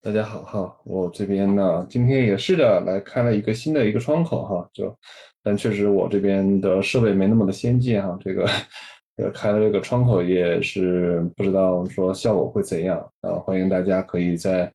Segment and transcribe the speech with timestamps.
[0.00, 4.96] 大家好哈，我这边呢今天也试着来开了一个新的一个窗口哈，就
[5.42, 8.48] 但确实我这边的设备没那么的先进哈，这个
[9.16, 14.72] 呃开了这个窗口也是不知道说效果会怎样啊，欢迎大家可以在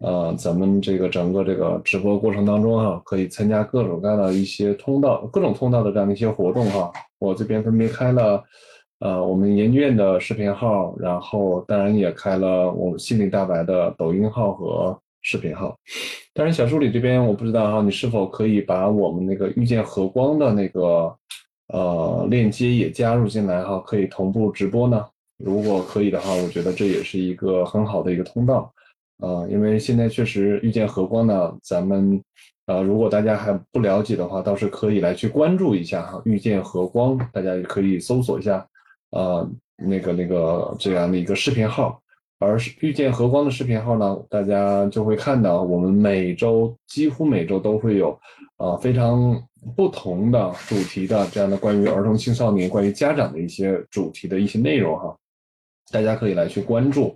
[0.00, 8.44] 呃咱们这个整个这个直播过程当中哈，可以参加各种各样的一些通道，各种通道的这样的一些活动哈，我这边分别开了。
[9.00, 15.76] 呃，我们研究院的视频号，然后当然也开了我们心理大白的抖音号和视频号。
[16.34, 21.14] 当然，小助理这边我不知道哈，你是否可以把我们那个遇见和光的那个
[21.68, 25.04] 呃链接也加入进来哈，可以同步直播呢？
[25.36, 28.72] 如果可以的话，我觉得这也是一个很好的一个通道
[29.18, 32.20] 啊，因为现在确实遇见和光呢，咱们
[32.66, 38.66] 呃如果大家还不了解的话，倒是可以来去关注一下哈，遇见和光，大家也可以搜索一下。
[39.10, 41.98] 呃，那个那个这样的一个视频号，
[42.38, 48.10] 而遇见和光的视频号呢，大家就会看到我们每周几乎每周都会有
[48.58, 49.42] 啊非常
[49.74, 55.16] 不同的主题的这样的关于儿童青少年、关于家长的一些主题的一些内容哈，
[55.90, 57.14] 大家可以来去关注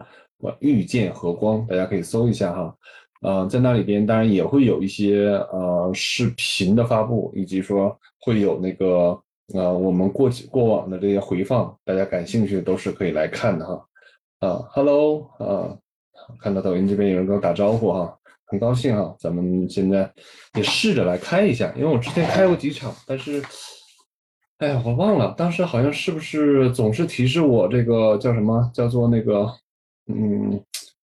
[0.61, 2.75] 遇见和光，大家可以搜一下哈，
[3.21, 9.21] 呃，在那里边当然也会有一些呃视频的发布，以及说会有那个。
[9.55, 13.87] 啊，我们过去过往的这些回放，大家感兴趣的都是可以来看的哈。
[14.41, 15.77] 啊，Hello，啊，
[16.41, 19.15] 看到抖音这边有人跟我打招呼哈，很高兴哈。
[19.19, 20.11] 咱们现在
[20.55, 23.43] 也试着来开一下，因为我之前开过几场，但是，
[24.59, 29.53] 哎呀，我忘了当时好像是不是总是提示我这个叫什么，叫做那个，
[30.07, 30.53] 嗯，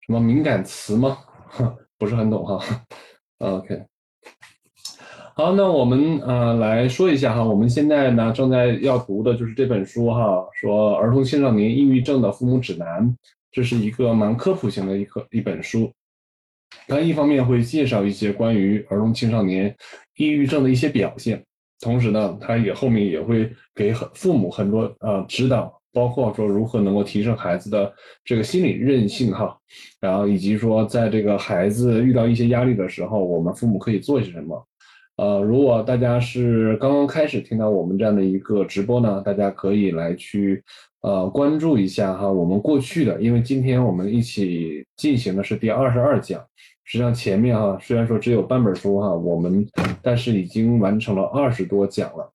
[0.05, 1.17] 什么敏感词吗？
[1.97, 2.59] 不是很懂哈。
[3.39, 3.85] OK。
[5.37, 13.13] 好，那我们呃来说一下哈，我们现在呢正在要读的就是这本书哈，说儿童青少年抑郁症的父母指南，
[13.51, 15.91] 这是一个蛮科普型的一个一本书。
[16.87, 19.75] 它一方面会介绍一些关于儿童青少年
[20.15, 21.43] 抑郁症的一些表现，
[21.81, 27.93] 同时呢，它也后面也会给很父母很多呃指导，包括说如何能够提升孩子的
[28.23, 29.53] 这个心理韧性哈，
[29.99, 34.65] 然后以及说在这个孩子遇到一些压力的时候，我们父母可以做些什么。
[35.17, 40.61] 呃，如果大家是刚刚开始听到我们这样的一个直播呢，大家可以来去
[41.01, 46.45] 呃关注一下哈，我们过去的，因为今天我们一起进行的是第二十二讲，
[46.83, 49.65] 实际上前面哈虽然说只有半本书哈，我们
[50.01, 52.29] 但是已经完成了二十多讲了，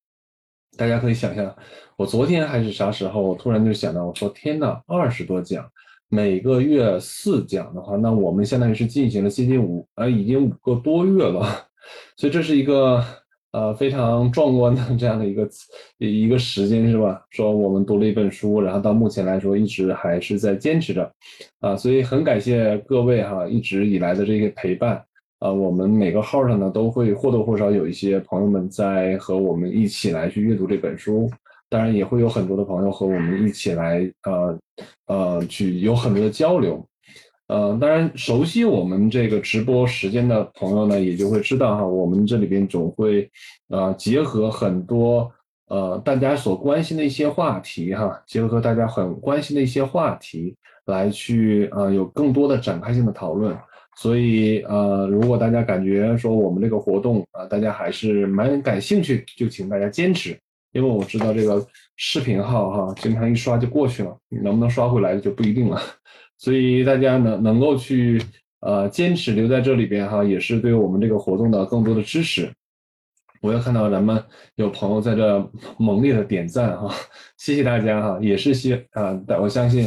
[0.79, 1.55] 大家可以想象，
[1.99, 5.71] 我昨天还是啥时候，我突然就想到，我说天呐，二十多讲，
[6.09, 11.67] 每个月四讲的话，那我们相当于是进行了接近五呃，已经五个多月了。
[12.17, 13.03] 所以这是一个
[13.53, 15.49] 呃非常壮观的 这样的一个
[15.99, 17.23] 一个时间是吧？
[17.31, 21.13] 说我们读了一本书，然后到目前来说一直还是在坚持着，
[21.61, 25.03] 啊，所以很感谢各位哈一直以来的这个陪伴
[25.41, 25.51] 啊。
[25.51, 31.31] 我们每个号上呢都会或多或少有一些朋友们在和我们一起来去阅读这本书，
[31.69, 34.59] 当然也会有很多的朋友和我们一起来呃
[35.07, 36.87] 呃去有很多的交流。
[37.51, 43.29] 呃，当然，熟悉我们这个直播时间的朋友呢，也就会知道哈，我们这里边总会，
[43.71, 45.29] 呃，结合很多
[45.67, 50.55] 呃大家所关心的一些话题哈，结合大家很关心的一些话题
[50.87, 53.59] 来去呃有更多的展开性的讨论。
[53.97, 60.39] 所以呃，如果大家感觉说我们这个活动啊，大家还是蛮感兴趣，就请大家坚持，
[60.71, 61.67] 因为我知道这个
[61.97, 65.83] 视频号哈，经常一刷就过去了，能不能刷回来就不一定了。
[66.41, 68.19] 所以大家能能够去
[68.61, 72.51] 呃坚持留在这里边哈，也是对我们这个活动的更多的支持。
[73.43, 74.23] 我又看到咱们
[74.55, 76.95] 有朋友在这猛烈的点赞哈，
[77.37, 79.87] 谢谢大家哈，也是希啊，我相信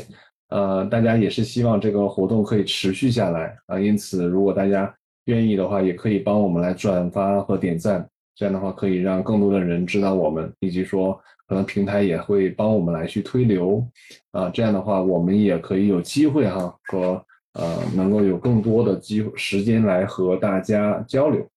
[0.50, 3.80] 呃大家也是希望这个活动可以持续下来啊。
[3.80, 4.94] 因此，如果大家
[5.26, 11.20] 愿意的话，也可以帮我们来转发和点赞，这样的话可以让更多的人知道我们，以及说。
[11.48, 13.86] 可能平台也会帮我们来去推流，
[14.32, 17.24] 啊，这样的话我们也可以有机会哈，说
[17.54, 21.48] 呃能够有更多的机会时间来和大家交流。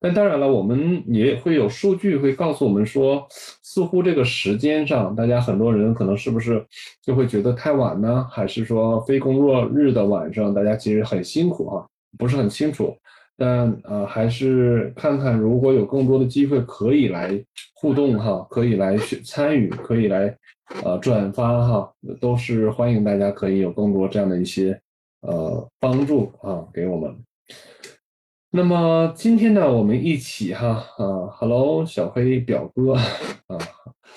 [0.00, 3.26] 但当然了，我们也会有数据会告诉我们说，
[3.62, 6.62] 似乎这个时间上，大家很多人可能是不是
[7.02, 8.26] 就会觉得太晚呢？
[8.30, 11.86] 还是说非工作日的晚上，大家其实很辛苦啊？
[12.18, 12.94] 不是很清楚。
[13.36, 17.44] 但呃，还是看看如果有更多的机会可以来
[17.74, 20.36] 互动哈，可以来去参与，可以来
[20.84, 24.80] 呃转发哈，都是欢迎大家可以有更多这样的一些
[25.22, 27.12] 呃帮助啊给我们。
[28.50, 33.58] 那么今天呢，我们一起哈啊，Hello 小黑表哥啊，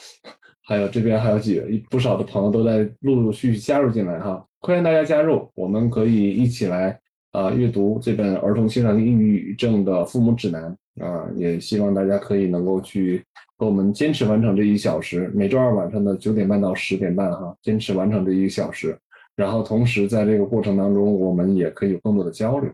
[0.63, 6.99] 还有这边还有几个不少的朋友都在陆陆续续加入进来哈，欢迎大家加入，我们可以一起来。
[7.37, 10.75] 啊阅读这本《儿童青少年抑郁症的父母指南》
[11.05, 13.23] 啊，也希望大家可以能够去
[13.59, 18.97] 和我们坚持完成这一小时，每周二晚上的九点半到十点半哈，坚持完成这一小时。
[19.35, 22.71] 然后同时在这个过程当中，我们也可以有更多的交流。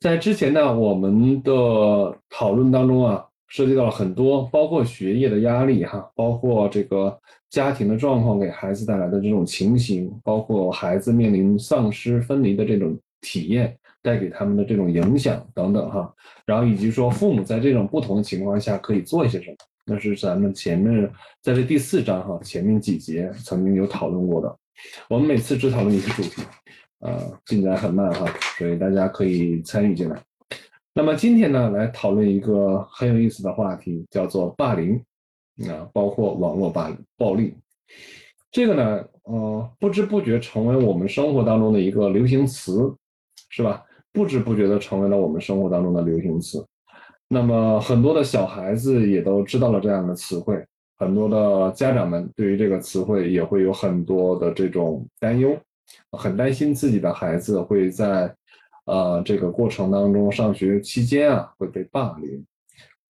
[0.00, 1.52] 在之前呢，我们的
[2.28, 7.16] 讨论当中啊，涉及到了很多，包括学业的压力哈，包括这个
[7.50, 16.14] 家庭的状况给孩子带来的这种情形，包括孩子面临丧失分离的这种体验带给他们的这种影响等等哈，
[16.44, 21.10] 然后以及说父母在这种不同的情况下可以做一些什么，那是咱们前面
[21.40, 24.54] 在这第四章哈前面几节曾经有讨论过的。
[25.08, 26.42] 我们每次只讨论一个主题。
[27.04, 30.22] 呃，进展很慢哈，所以大家可以参与进来。
[30.94, 34.94] 那么今天呢，来讨论一个很有意思的话题，叫做霸凌
[35.68, 37.56] 啊，包括网络霸凌暴力。
[38.52, 42.94] 这个呢，呃，不知不觉成为我们生活当中的一个流行词，
[43.52, 43.84] 是吧？
[44.12, 46.66] 不知不觉的成为了我们生活当中的流行词。
[47.28, 50.60] 那么很多的小孩子也都知道了这样的词汇，
[50.98, 55.56] 很多的家长们对于这个词汇也会有很多的这种担忧。
[56.12, 58.34] 很担心自己的孩子会在，
[58.86, 62.44] 呃，这个过程当中上学期间啊会被霸凌，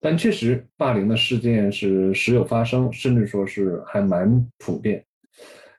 [0.01, 5.05] 但确实霸凌的事件是时有发生，甚至说是还蛮普遍。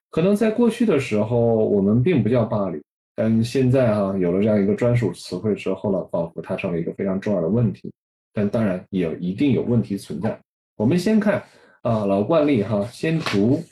[0.09, 2.81] 可能在过去的时候我们并不叫霸凌，
[3.15, 7.91] 但现在哈有了这样一个专属词汇之后呢，仿佛它成了一个非常重要的问题。
[8.33, 10.39] 但当然也一定有问题存在。
[10.75, 11.43] 我们先看
[11.83, 13.63] 啊老惯例哈，先读。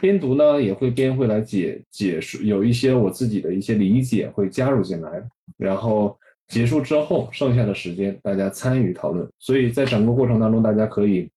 [0.00, 5.22] 边读呢，也会边会来解解释，有一些我自己的一些理解会加入进来，
[5.58, 6.18] 然后
[6.48, 9.28] 结束之后，剩下的时间大家参与讨论。
[9.38, 11.28] 所以在整个过程当中，大家可以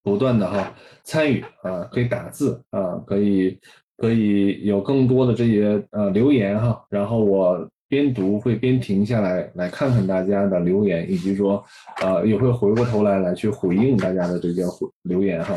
[0.00, 0.72] 不断的哈
[1.02, 3.58] 参与啊，可以打字啊，可以
[3.98, 7.68] 可以有更多的这些呃留言哈，然后我。
[7.90, 11.64] 边读会边停下来，来看看大家的留言，以及说，
[12.02, 14.62] 呃，也会回过头来来去回应大家的这些
[15.04, 15.56] 留言哈。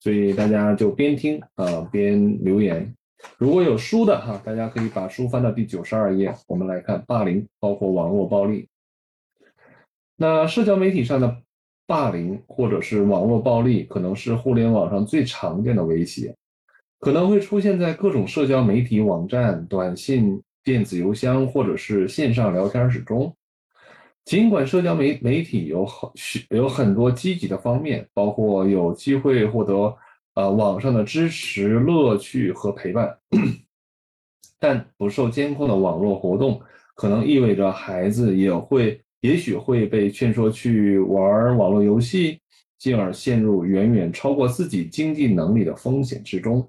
[0.00, 2.92] 所以大家就边听啊边留言。
[3.38, 8.66] 如果有书的哈，大家可以把书翻到第九十二页，我们来看霸凌，包括网络暴力。
[10.16, 11.36] 那社交媒体上的
[11.86, 16.34] 霸凌或者是网络暴力，可能是互联网上最常见的威胁，
[17.00, 20.42] 可能会出现在各种社交媒体网站、短信。
[20.64, 23.34] 电子邮箱或者是线上聊天室中，
[24.26, 26.10] 尽管社交媒媒体有很
[26.50, 29.96] 有很多积极的方面，包括有机会获得
[30.34, 33.16] 呃网上的支持、乐趣和陪伴，
[34.60, 36.60] 但不受监控的网络活动
[36.94, 42.38] 可能意味着孩子也会也许会被劝说去玩网络游戏，
[42.78, 46.68] 进而陷入远远超过自己经济能力的风险之中。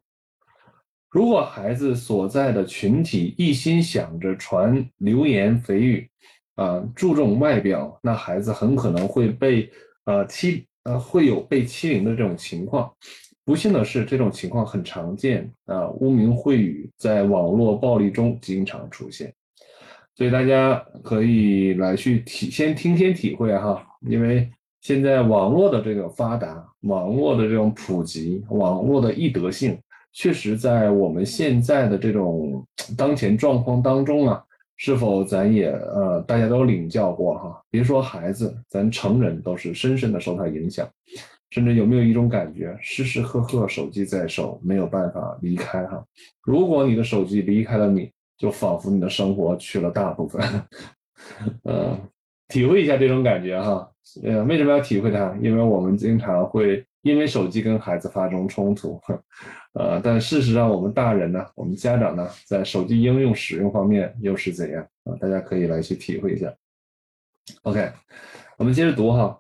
[1.09, 6.07] 如果孩子所在的群体一心想着传流言蜚语，
[6.53, 9.67] 啊，注重外表，那孩子很可能会被
[10.05, 12.91] 呃欺呃会有被欺凌的这种情况。
[13.43, 19.33] 不幸的是，这种情况很常见啊，污名秽语在网络暴力中经常出现。
[20.15, 24.47] 所以大家可以来去体先听先体会哈，因为
[24.81, 29.75] 现在网络的这个发达，网络的这种普及，网络的易得性。
[30.19, 32.67] 确实，在我们现在的这种
[32.97, 34.43] 当前状况当中啊，
[34.75, 37.63] 是否咱也呃，大家都领教过哈？
[37.69, 40.85] 别说孩子，咱成人都是深深的受它影响，
[41.51, 46.03] 甚至有没有一种感觉，时时刻刻手机在手，没有办法离开哈？
[46.43, 50.41] 如果你的手机离开了你，就仿佛你的生活去了大部分，
[51.63, 51.97] 呃，
[52.49, 53.89] 体会一下这种感觉哈。
[54.21, 55.33] 呃，为什么要体会它？
[55.41, 58.99] 因为我们经常会因为手机跟孩子发生冲突。
[59.73, 65.15] 呃，但事实上，我们大人呢，我们家长呢，在手机应用使用方面又是怎样啊？
[65.19, 66.53] 大家可以来去体会一下。
[67.61, 67.91] OK，
[68.57, 69.39] 我们接着读哈。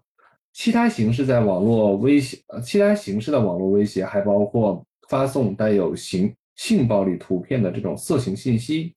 [0.53, 8.95] 其他形式在网络威胁，呃，其他形式的网络威胁还包括发送带有性性暴力图片的这种色情信息。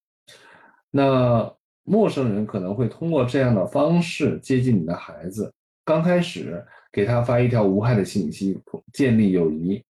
[0.90, 1.50] 那
[1.84, 5.52] 陌生人可能会通过这样的方式接近你的孩子。
[5.84, 6.64] 刚开始。
[6.92, 8.58] 给他发一条无害的信息，
[8.92, 9.82] 建立友谊，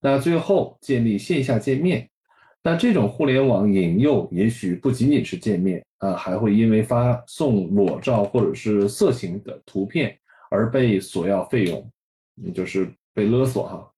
[0.00, 2.08] 那最后建立线下见面，
[2.64, 10.18] 那这种互联网引诱也许不仅仅是见面啊，还会因为发送裸照或者是色情的图片
[10.50, 11.88] 而被索要费用，
[12.42, 13.88] 也就是被勒索哈。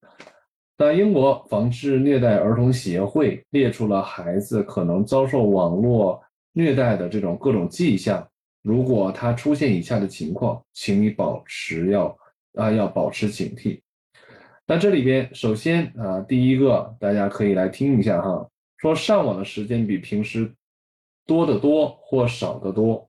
[0.77, 6.21] 那英国防治虐待儿童协会列出了孩子可能遭受网络
[6.53, 8.27] 虐待的这种各种迹象，
[8.61, 12.15] 如果他出现以下的情况，请你保持要。
[12.55, 13.81] 啊，要保持警惕。
[14.67, 20.53] 那这里边，首先啊，第一个，大家可以来听一下哈，说上网的时间比平时
[21.25, 23.07] 多得多或少得多。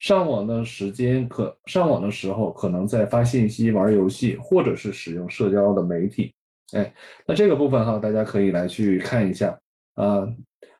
[0.00, 6.34] 上网的时间可上网的时候可能在发信息、玩游戏，或者是使用社交的媒体。
[6.72, 6.92] 哎，
[7.26, 9.58] 那这个部分哈，大家可以来去看一下
[9.94, 10.26] 啊。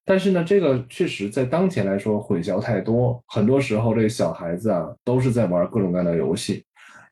[0.04, 6.62] 但是呢，这个确实在当前来说混淆太多，很多时候这个小孩子啊都是在玩各种各样的游戏，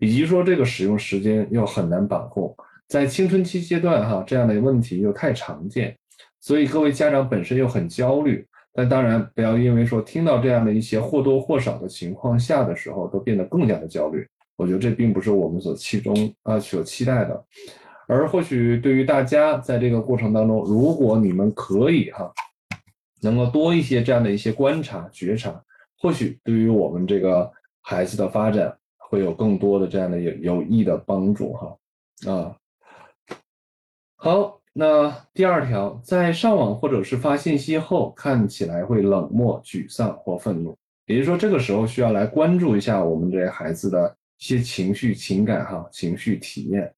[0.02, 2.52] 以及说这个使用时间又很难把控，
[2.88, 5.96] 在青春期阶段哈这样的问题又太常见，
[6.40, 8.44] 所以各位家长本身又很焦虑。
[8.72, 14.26] 但当然不要因为说听到这样的一些或多或少的情况下的时候，都变得更加的焦虑。
[14.56, 17.44] 我觉得这并不是我们所期中啊所期待的。
[18.08, 22.28] 而或许对于大家在这个过程当中，如果你们可以哈，
[23.22, 25.62] 能够多一些这样的一些观察觉察，
[26.00, 27.48] 或许对于我们这个
[27.82, 28.76] 孩子的发展
[29.12, 31.78] 会有更多的这样的有有益的帮助哈
[32.26, 32.56] 啊。
[34.16, 34.58] 好。
[34.74, 46.90] 那第二条，在上网或者是发信息后，看起来会冷漠、沮丧或愤怒，也就是说，这个时候需要来关注一下我们这些孩子的一些情绪、情感哈，情绪体验。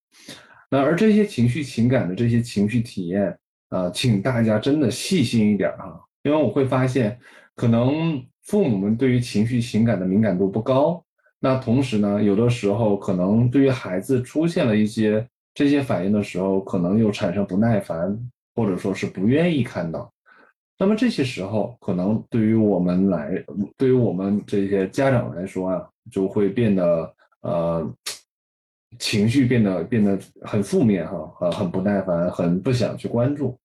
[0.70, 3.36] 那而这些情绪、情感的这些情绪体验
[3.70, 7.18] 啊，请大家真的细心一点哈，因为我会发现，
[7.56, 11.03] 可能父母们对于情绪、情感的敏感度不高，
[11.44, 15.28] 那同时呢，有的时候可能对于孩子出现了一些。
[15.56, 18.18] 这些反应的时候，可能又产生不耐烦，
[18.56, 20.12] 或者说是不愿意看到。
[20.76, 23.30] 那么这些时候，可能对于我们来，
[23.76, 27.88] 对于我们这些家长来说啊，就会变得呃，
[28.98, 33.56] 情绪变得变得很负面哈，呃，很不耐烦，很不想去关注。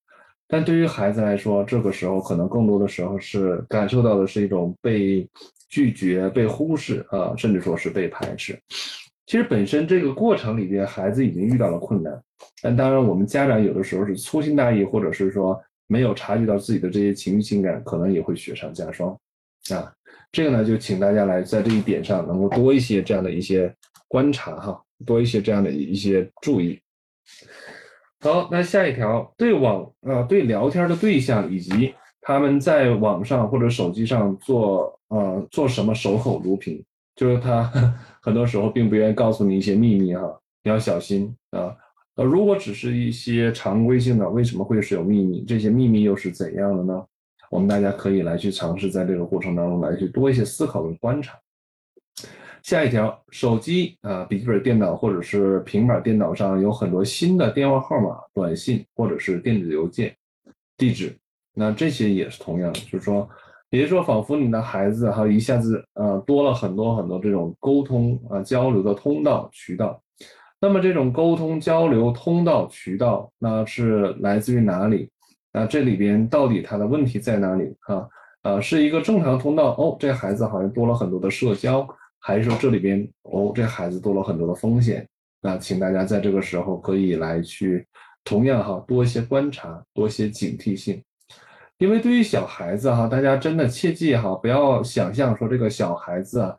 [0.50, 5.26] 但对于孩子来说，这个时候可能更多的时候是感受到的是一种被
[5.68, 8.58] 拒绝、被忽视啊，甚至说是被排斥。
[9.26, 12.20] 其实本身这个过程里边，孩子已经遇到了困难，
[12.60, 19.16] 但当然我们家长有的时候是粗心大意，或者是说没有察觉到自己的这些情绪情感，可能也会雪上加霜，
[19.72, 19.92] 啊，
[20.32, 23.72] 这个呢就请大家来在这一点上能够多一些这样的一些
[24.08, 26.80] 观察哈，多一些这样的一些注意。
[28.20, 36.84] 好，那下一条，对网啊对聊天的对象以及他们在网上或者手机上做呃做什么守口如瓶。
[37.16, 37.62] 就是他
[38.22, 41.74] 很多时候并不愿意告诉你一些秘密哈，你要小心啊。
[42.16, 45.42] 呃，如果只是一些常规性的，为什么会是有秘密？
[45.44, 47.02] 这些秘密又是怎样的呢？
[47.50, 51.38] 我们大家可以来去尝试在这个过程当中来去多一些思考跟观察。
[52.62, 60.14] 下一条，手机啊、笔记本电脑或者是平板电脑上有很多新的电话号码、短信或者是电子邮件
[60.76, 61.16] 地址，
[61.54, 63.28] 那这些也是同样的，就是说。
[63.72, 70.02] 也就是说，仿佛你的孩子哈一下子呃多了很多很多这种沟通啊交流的通道渠道，
[70.60, 75.08] 那么这种沟通交流通道渠道那是来自于哪里？
[75.52, 78.08] 那这里边到底他的问题在哪里啊？
[78.42, 81.86] 呃，是一个正常通道哦，这孩子好像多了很多的社交，
[82.20, 85.06] 还是说这里边哦这孩子多了很多的风险？
[85.40, 87.86] 那请大家在这个时候可以来去
[88.24, 91.02] 同样哈多一些观察，多一些警惕性。
[91.78, 96.54] 因为对于小孩子哈，大家真的切记哈，不要想象说这个小孩子啊，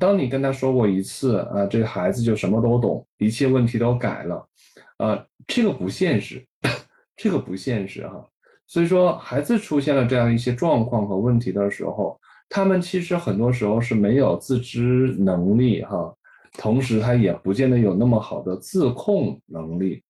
[0.00, 4.48] 当你跟他说过一次啊，这个孩子就什么都懂，一切问题都改了，
[4.96, 6.44] 啊，这个不现实，
[7.16, 8.28] 这个不现实哈。
[8.66, 16.14] 所以说，孩子出现了这样一些状况和问题的时候，他们其实很多时候是没有自知能力哈，
[16.58, 20.02] 同时他也不见得有那么好的自控能力，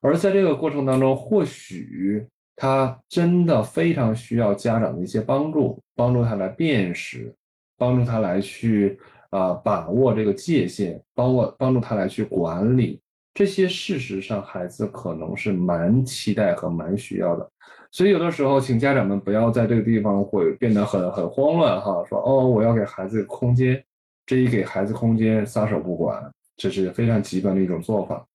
[0.00, 2.26] 而在这个过程当中，或许。
[2.54, 7.34] 他真的非常需要家长的一些帮助，帮助他来辨识，
[7.78, 13.00] 帮助他来去啊把握这个界限，帮我帮助他来去管理
[13.34, 13.66] 这些。
[13.66, 17.50] 事实上，孩子可能是蛮期待和蛮需要的。
[17.92, 23.84] 所以有的时候，请家长们不要在这个地方会变得很很慌乱哈，说哦我要给孩子空间，
[24.24, 28.26] 这一给孩子空间撒手不管，这是非常极端的一种做法。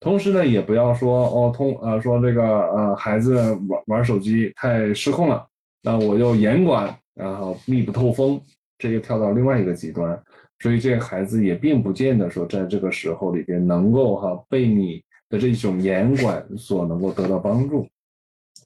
[0.00, 3.36] 同时呢，也不要说哦，通呃说这个呃孩子
[3.68, 5.46] 玩玩手机太失控了，
[5.82, 8.40] 那我就严管，然后密不透风，
[8.78, 10.18] 这就跳到另外一个极端，
[10.60, 17.86] 所以这个孩子也并不见得说在这个时候里边能够哈被你的这种严管所能够得到帮助，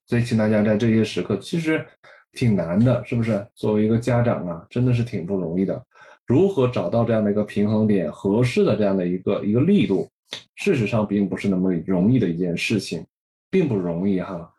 [0.09, 1.87] 所以请大家在这些时刻其实
[2.33, 3.47] 挺难的，是不是？
[3.55, 5.81] 作为一个家长啊，真的是挺不容易的，
[6.27, 10.09] 如何找到这样的一个平衡点，合适的这样的一个一个力度？
[10.57, 13.05] 事实上并不是那么容易的一件事情，
[13.51, 14.51] 并不容易哈。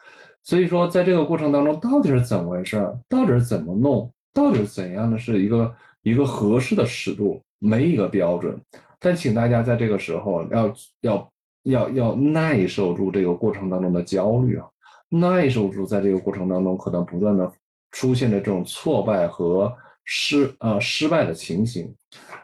[0.44, 2.78] 所以说，在这个过程当中，到底是怎么回事？
[3.08, 4.12] 到底是怎么弄？
[4.34, 7.42] 到底是怎样的是一个一个合适的尺度？
[7.60, 8.60] 没一个标准。
[9.00, 11.32] 但请大家在这个时候要要
[11.64, 14.66] 要要耐受住这个过程当中的焦虑啊，
[15.10, 17.52] 耐受住在这个过程当中可能不断的
[17.92, 19.76] 出现的这种挫败和
[20.06, 21.94] 失呃失败的情形，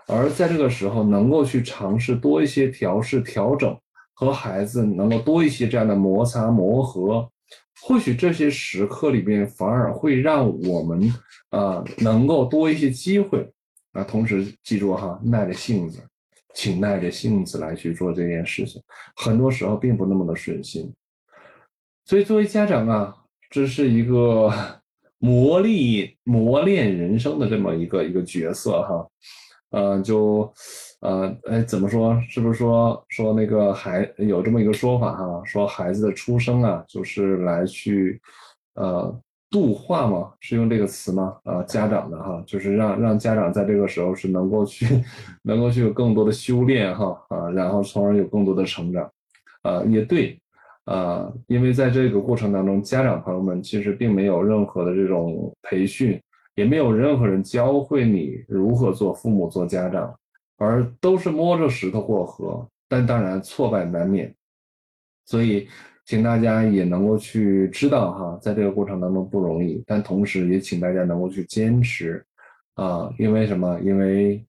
[0.07, 3.75] 而在这个时候能够去尝试多一些调试调整，
[4.13, 7.29] 和孩子能够多一些这样的摩擦磨合，
[7.81, 11.13] 或许这些时刻里边反而会让我们
[11.49, 13.49] 啊能够多一些机会。
[13.93, 16.01] 啊，同时记住哈，耐着性子，
[16.53, 18.81] 请耐着性子来去做这件事情，
[19.15, 20.93] 很多时候并不那么的顺心，
[22.05, 23.15] 所以作为家长啊。
[23.51, 24.51] 这是一个
[25.19, 29.07] 磨砺、磨练人生的这么一个一个角色哈，
[29.69, 30.51] 呃，就，
[30.99, 32.19] 呃，哎，怎么说？
[32.27, 35.41] 是不是说说那个孩有这么一个说法哈？
[35.45, 38.19] 说孩子的出生啊，就是来去，
[38.73, 39.17] 呃，
[39.49, 41.37] 度化嘛，是用这个词吗？
[41.45, 44.85] 啊，家长的哈，就是让让家长在这个时候是能够去，
[45.43, 49.09] 能够去有更多的修炼哈啊，然后从而有更多的成长，
[49.61, 50.37] 啊，也对。
[50.85, 56.21] 啊，因为在这个过程当中，家长朋友们其实并没有任何的这种培训，
[56.55, 60.13] 也没有任何人教会你如何做父母、做家长，
[60.57, 62.67] 而都是摸着石头过河。
[62.87, 64.31] 但当然挫败难免，
[65.25, 65.67] 所以
[66.05, 72.23] 请大家也能够去知道哈，在这个过程当中不容易，但同时也请大家能够去坚持
[72.75, 73.79] 啊，因为什么？
[73.81, 74.45] 因为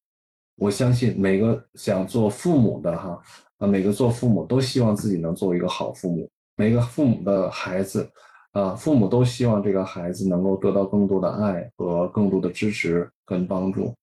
[0.56, 3.22] 我相信每个想做父母的哈。
[3.58, 6.28] 啊，每个做父母都希望自己能做一个好父母。
[6.56, 8.10] 每个父母的孩子，
[8.52, 13.94] 啊，父母都希望这个孩子能够得到更多的爱和更多的支持跟帮助。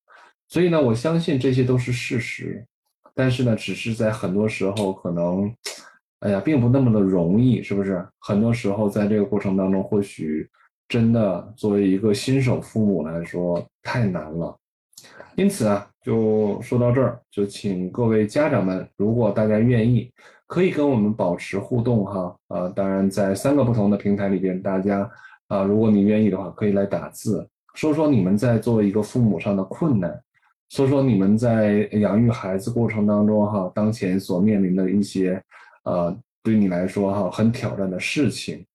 [0.47, 2.65] 所以呢，我相信这些都是事实。
[3.15, 5.53] 但是呢，只是在很多时候可能，
[6.21, 8.03] 哎呀，并不那么的容易，是不是？
[8.19, 10.49] 很多时候在这个过程当中，或许
[10.87, 14.57] 真的作为一个新手父母来说太难了。
[15.35, 15.87] 因此啊。
[16.03, 20.11] 就说到这儿，就请各位家长们，如果大家愿意，
[20.47, 22.35] 可以跟我们保持互动哈。
[22.49, 25.09] 啊，当然在三个不同的平台里边，大家
[25.47, 30.21] 啊，如果你愿意的话，可以来打字，说说你们在作为一个父母上的困难，
[30.69, 35.41] 说说你们在养育孩子过程当中哈，当前所面临的一些
[35.85, 38.65] 呃，对你来说哈很挑战的事情，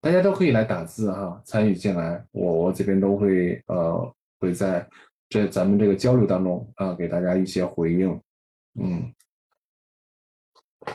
[0.00, 4.84] 大家都可以来打字哈，参与进来，我我这边都会呃会在。
[5.32, 8.20] 这咱们这个交流当中啊，给大家一些回应，
[8.78, 9.10] 嗯，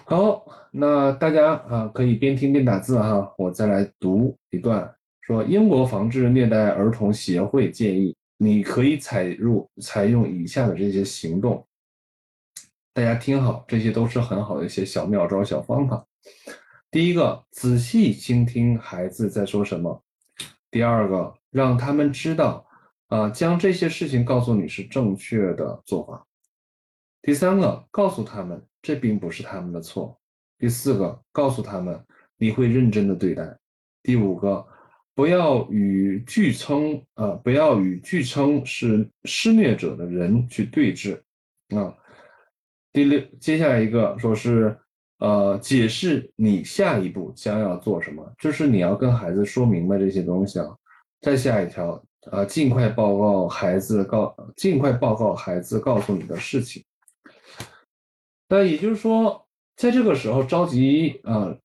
[0.06, 11.65] 好，那大家啊可以边听边打字哈，我再来读一段，说英国防治虐待儿童协会建议，你可以采入采用以下的这些行动，
[12.93, 16.06] 大家听好，这些都是很好的一些小妙招、小方法。
[16.91, 20.00] 第一个，仔细倾听孩子在说什么；
[20.69, 22.67] 第二个，让他们知道。
[23.08, 26.28] 啊，将这些事情告诉你是正确的做法。
[27.22, 30.20] 第三个，告诉他们这并不是他们的错。
[30.58, 32.06] 第四个，告诉他们
[32.38, 33.58] 你会认真的对待。
[34.04, 34.65] 第五个，
[35.15, 41.22] 不要与据称啊，不要与据称是施虐者的人去对峙
[41.70, 41.96] 啊。
[42.91, 44.78] 第六，接下来一个说是
[45.20, 50.76] 呃，解释你下一步将要做什么，就是你要跟孩子说明白这些东西啊。
[51.22, 52.04] 再下一条。
[52.32, 56.84] 啊，尽快报告孩子告，尽快报告孩子告诉你的事情。
[58.50, 61.56] 那也就是说，在这个时候着急啊，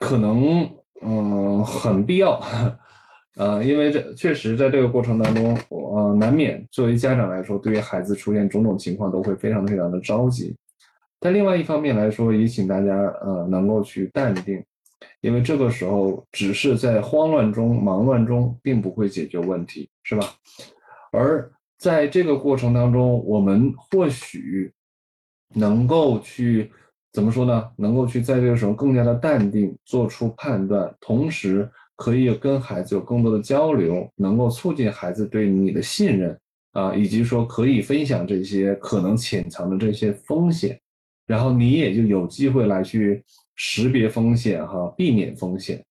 [0.00, 0.70] 可能
[1.02, 2.40] 嗯很必要，
[3.36, 10.54] 呃，因为这确实在这个过程当中，我难免作为家长来说，对于孩子出现种种情况都会非常非常的着急。
[11.20, 14.62] 但另外一方面来说，也请大家呃能够去淡定。
[15.20, 20.26] 因为这个时候只是在慌乱中、忙乱中，并不会解决问题，是吧？
[21.12, 24.72] 而在这个过程当中，我们或许
[25.54, 26.72] 能够去
[27.12, 27.70] 怎么说呢？
[27.76, 36.40] 能够去在这个时候更加的淡定，做出判断，同时可以跟孩子有更多的交流，能够促进孩子对你的信任
[36.72, 40.80] 啊，以及说可以分享这些可能潜藏的这些风险，
[41.26, 43.22] 然后你也就有机会来去。
[43.60, 45.84] 识别风险哈，避免风险。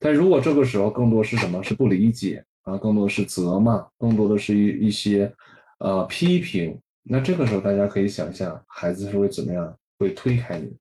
[0.00, 1.62] 但如果这个时候更多是什么？
[1.62, 5.32] 是不理解啊，更多的是责骂，更多的是一一些
[5.78, 6.78] 呃批评。
[7.02, 9.76] 那这个时候大家可以想象，孩子是会怎么样？
[9.98, 10.72] 会推开你。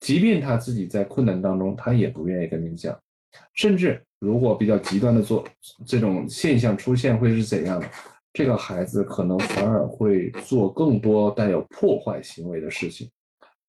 [0.00, 2.98] 即便他自己在困难当中，他也不愿意跟你讲。
[3.54, 5.44] 甚至如果比较极端的做
[5.86, 7.86] 这种现象出现，会是怎样的？
[8.32, 13.10] 这个孩子可能反而会做更多带有破坏行为的事情。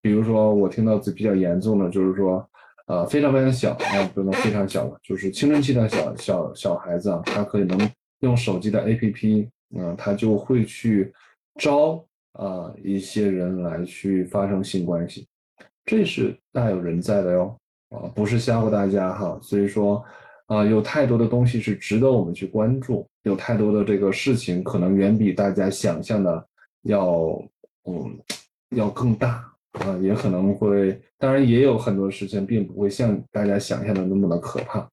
[0.02, 2.48] 比如说，我听到比较严重的，就是说，
[2.90, 7.78] 呃，非常非常小，啊，不能非常小了，就是青春期的小小小孩子啊，他可以能
[8.22, 9.48] 用手机的 APP，
[9.78, 11.14] 嗯，他就会去
[11.60, 15.28] 招啊一些人来去发生性关系，
[15.86, 17.56] 这是大有人在的哟，
[17.90, 19.40] 啊，不是吓唬大家哈。
[19.40, 20.04] 所以说，
[20.48, 26.44] 啊，有太多的东西是值得我们去关注，有太多的这个事情可能远比大家想象的
[26.82, 27.40] 要
[27.86, 28.20] 嗯
[28.76, 34.90] 要更大啊，也可能会，当然也有很多事情并不会像大家想象的那么的可怕，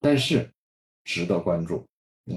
[0.00, 0.48] 但是
[1.04, 1.86] 值得关注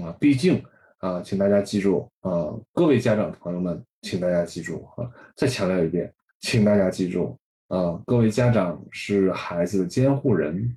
[0.02, 0.62] 啊，毕竟
[0.98, 10.76] 啊，请大家记住啊，各位家长朋友们，请大家记住啊，再强调一遍，请大家记住啊，各位家长是孩子的监护人。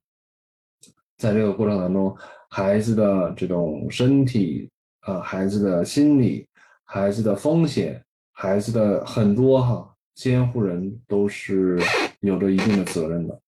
[1.18, 2.16] 在这个过程当中，
[2.50, 6.48] 孩子的这种身体啊，孩子的心理，
[6.84, 8.04] 孩子的风险，
[8.34, 11.80] 孩子的很多哈，监护人都是
[12.20, 13.40] 有着一定的责任的。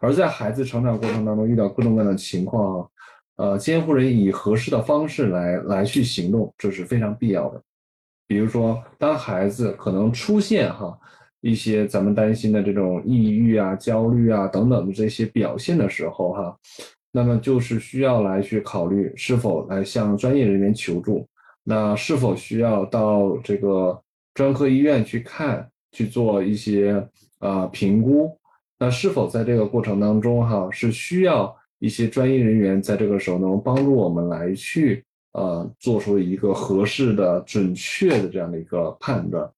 [0.00, 2.88] 而在孩子成长过程当中遇到各种各样的情况，
[3.36, 7.60] 呃，监护人以合适的方式来来去行动，这是非常必要的。
[8.28, 10.96] 比如说，当孩子可能出现哈。
[11.44, 16.56] 一些咱们担心的这种抑郁啊、焦虑啊等等的这些表现的时候，哈，
[17.10, 21.26] 那么就是需要来去考虑是否来向专业人员求助，
[21.64, 24.00] 那是否需要到这个
[24.34, 27.06] 专科医院去看，去做一些
[27.38, 28.38] 啊评估，
[28.78, 35.04] 那是否在这个过程当中，哈，是需要一些专业人员在这个时候能帮助我们来去。
[35.34, 39.50] 呃，做出一个合适的、准确的这样的一个判断，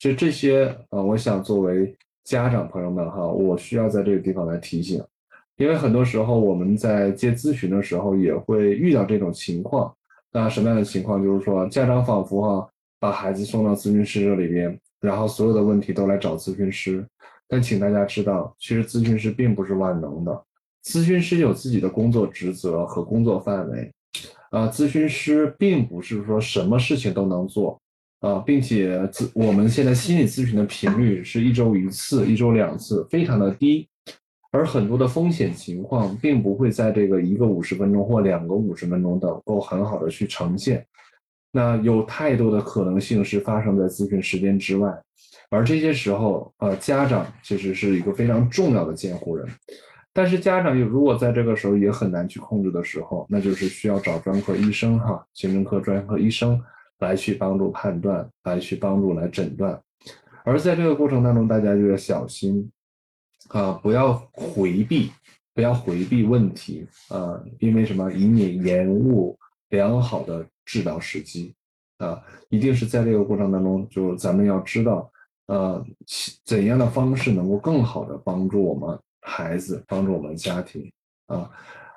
[0.00, 5.00] 所以这些呃，我想作为家长朋友们哈，我需要在这个地方来提醒，
[5.56, 9.94] 因为很多时候我们在接咨询的时候也会遇到这种情况。
[10.32, 11.22] 那什么样的情况？
[11.22, 12.68] 就是说家长仿佛哈
[13.00, 17.04] 把孩子送到咨询师这里边，然后所有的问题都来找咨询师，
[17.48, 20.44] 但请大家知道，其实咨询师并不是万能的，
[20.84, 23.90] 咨询师有自己的工作职责和工作范围。
[24.50, 27.80] 啊，咨询师并不是说什么事情都能做
[28.18, 33.88] 啊，并且咨我们现在心理咨询的频率是一周一次、一周两次，非常的低，
[34.50, 40.84] 而很多的风险情况并不会在这个一个五十分钟或两个五十分钟能够很好的去呈现，
[41.52, 44.92] 那有太多的可能性是发生在咨询时间之外，
[45.48, 49.46] 而这些时候，呃，家长其实是一个非常重要的监护人。
[50.12, 56.60] 但是家长又如果在这个时候也很难去控制的时候，那就是需要找专科医生哈，精神科专科医生
[56.98, 59.80] 来去帮助判断，来去帮助来诊断。
[60.44, 62.70] 而在这个过程当中，大家就要小心
[63.48, 65.12] 啊，不要回避，
[65.54, 68.12] 不要回避问题啊，因为什么？
[68.12, 71.52] 以免延误良好的治疗时机
[71.98, 75.10] 啊，一定是在这个过程当中，就咱们要知道，
[75.48, 75.84] 呃，
[76.44, 78.96] 怎样的方式能够更好的帮助我们。
[79.22, 80.90] 孩子帮助我们家庭
[81.26, 81.50] 啊，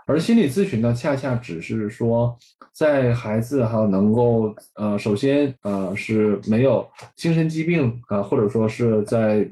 [0.06, 2.38] 而心理咨询呢，恰恰只是说，
[2.74, 9.50] 在孩子哈能够呃，首先呃是没有精神疾病啊，或者说是在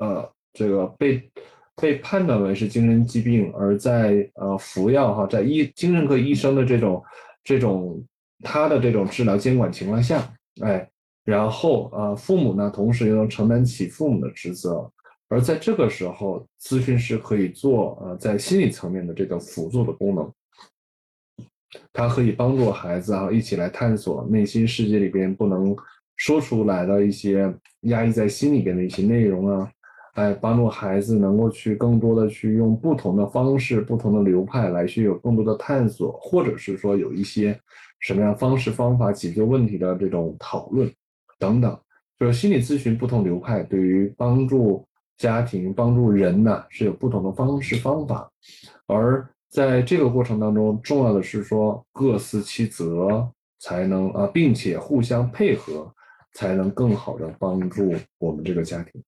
[0.00, 1.30] 呃这个被
[1.76, 7.00] 被判断为是精神疾病，而在呃服药哈，在医精神科医生的这种
[7.44, 8.04] 这种
[8.42, 10.88] 他的这种治疗监管情况下，哎，
[11.24, 14.90] 然后啊父母呢，同时又能承担起父母的职责。
[15.28, 20.32] 而在这个时候，咨询师可以做呃，在心理层面的这个辅助的功能，
[21.92, 25.76] 它可以帮助孩子啊一起来探索内心世界里边不能
[26.16, 29.70] 说出来的一些压抑在心里边的一些内容啊，
[30.14, 37.56] 哎，帮助孩子能够去更多的去用不同的方式、不同的流派来去有更多的探索，或者是说有一些
[38.00, 40.92] 什么样方式方法解决问题的这种讨论
[41.38, 41.80] 等等，
[42.18, 44.84] 就是心理咨询不同流派对于帮助。
[45.16, 48.32] 家庭帮助人呢是有不同的方式方法，
[48.86, 55.94] 而在这个过程当中，重要的是说各司其责，才能啊，并且互相配合，
[56.32, 59.02] 才能更好的帮助我们这个家庭。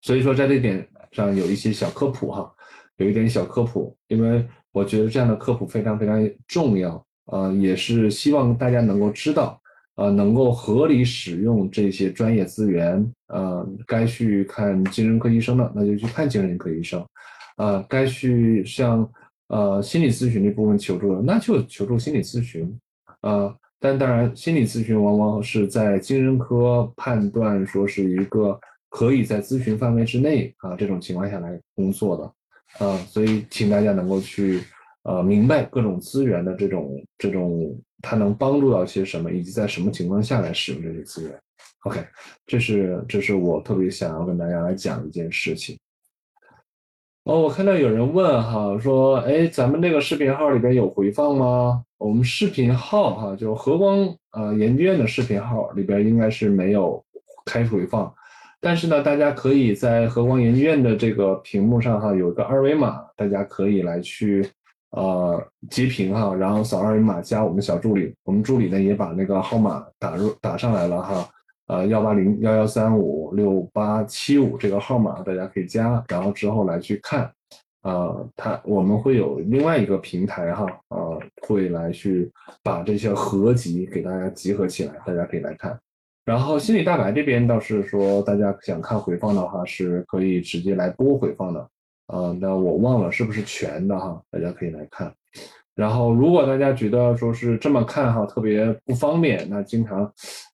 [0.00, 2.54] 所以说，在这点上有一些小科普哈，
[2.98, 9.60] 有一点小科普，因为我觉得这样的科普非常非常重要呃，也是希望大家能够知道。
[10.00, 17.04] 呃，能够合理使用这些专业资源，呃，该去看精神科医生的，那就去看精神科医生，
[17.56, 19.10] 呃，该去向
[19.48, 22.72] 呃心理咨询这部分求助的，那就求助心理咨询，
[23.22, 28.56] 呃，但当然，心理咨询往往是在精神科判断说是一个
[28.90, 32.32] 可以在咨询范围之内啊这种情况下来工作的，
[32.86, 34.62] 呃，所以请大家能够去。
[35.04, 41.38] 呃，明白各种资源的这种这种，它能帮助到些什么，以及在什么情况下来使用这些资源。
[41.84, 42.04] OK，
[42.44, 45.78] 这是这是我特别想要跟大家来讲一件事情。
[47.24, 51.82] 哦，我看到有人问哈，说，哎，咱们这个视频号里边有回放吗？
[51.96, 57.02] 我们视频号哈，就和光呃研究院的视频号里边应该是没有
[57.46, 58.12] 开回放，
[58.60, 64.46] 但是呢，大家可以在和光研究院的这个屏幕上哈，有一个二维码，大家可以来去。
[64.90, 71.28] 呃截屏哈，然后扫二维码加我们小助理，我们助理呢也把那个号码打入打上来了哈，
[71.66, 77.30] 呃幺八零幺幺三五六八七五这个号码大家可以加，然后之后来去看。
[77.82, 82.30] 呃，它我们会有另外一个平台哈，呃，会来去
[82.62, 85.78] 把这些合集给大家集合起来，大家可以来看。
[86.24, 91.66] 然后心理大白这边倒是说，大家想看回放的话，是可以直接来播回放的。
[92.08, 95.12] 呃，那我忘了是不是全的哈，大家可以来看。
[95.74, 100.12] 然后如果大家觉得说是这么看哈，特别不方便，那经常，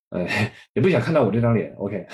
[0.09, 2.05] 哎，也不想看到我这张脸，OK。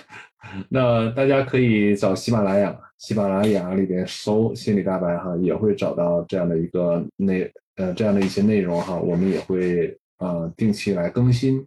[0.68, 11.66] 那大家可以找喜马拉雅，喜马拉雅里边搜“心理大白”哈，也会找到这样的一个内呃这样的一些内容哈，我们也会呃定期来更新，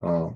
[0.00, 0.30] 啊，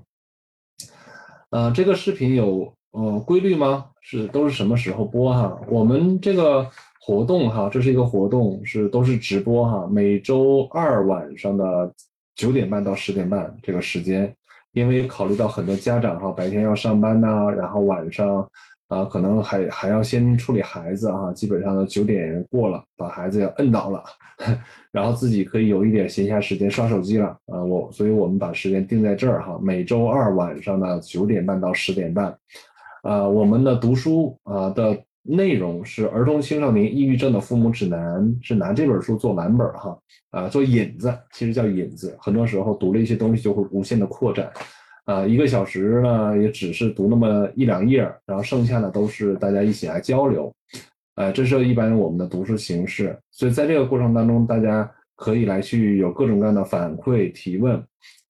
[1.51, 3.91] 呃这个视频有呃规律吗？
[4.03, 5.59] 是都是什么时候播哈？
[5.67, 11.91] 我们这个活动哈，这是一个活动，是都是直播哈，每周二晚上的
[12.35, 14.31] 九点半到十点半这个时间。
[14.73, 18.45] 因为考虑到很多家长哈，白天要上班呐，然后晚上
[18.87, 24.03] 啊，可能还还要先处理孩子哈，基本上九点过了，把孩子要摁倒了，
[24.91, 27.63] 然后自己可以有一点闲暇时间刷手机了啊。
[27.63, 32.35] 我所以我们把时间定在这儿哈，每周二晚上的九点半到十点半，
[33.03, 39.97] 啊，我们的读书啊的内容是儿童青少年抑郁症的父母指南，是拿这本书做蓝本哈。
[40.31, 44.51] 啊，做引子其实叫引子，很多时候读了一些东西就会无限的扩展，
[45.05, 50.51] 啊，一个小时呢也只是读那么一两页，然后剩下的都是大家一起来交流，
[51.15, 57.79] 呃，这是一般我们的读书形式，所以在这个过程当中，大家可以来去有各种各样的反馈提问，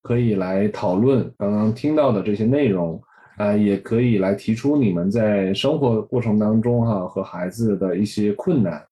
[0.02, 3.02] 可以来讨论刚刚听到的这些内容，
[3.38, 8.84] 啊，也可以来提出你们在生活过程当中哈和孩子的一些困难。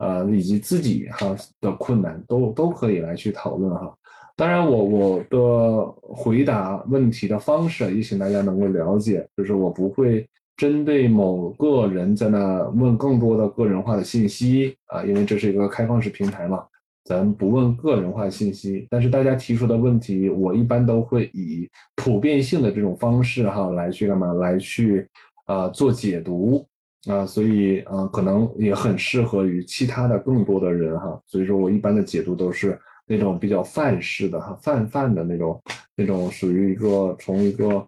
[0.00, 3.92] 呃，以及自己哈的困难都都可以来去讨论哈。
[4.36, 10.24] 当然，我我的回答问题的方式也请大家能够了解，就是我不会
[10.56, 16.64] 针对某个人在那问更多的个人化的信息啊，因为这是一个开放式平台嘛，
[17.08, 18.86] 咱不问个人化信息。
[18.90, 21.66] 但是大家提出的问题，我一般都会以
[21.96, 25.08] 普遍性的这种方式哈来去干嘛来去
[25.46, 26.66] 啊做解读。
[27.08, 31.18] 啊，所以啊，可能也很适合于其他的更多的人哈。
[31.26, 35.62] 所以说我一般的解读都是那种比较范式的哈，泛泛的那种，
[35.96, 37.86] 那种属于一个从一个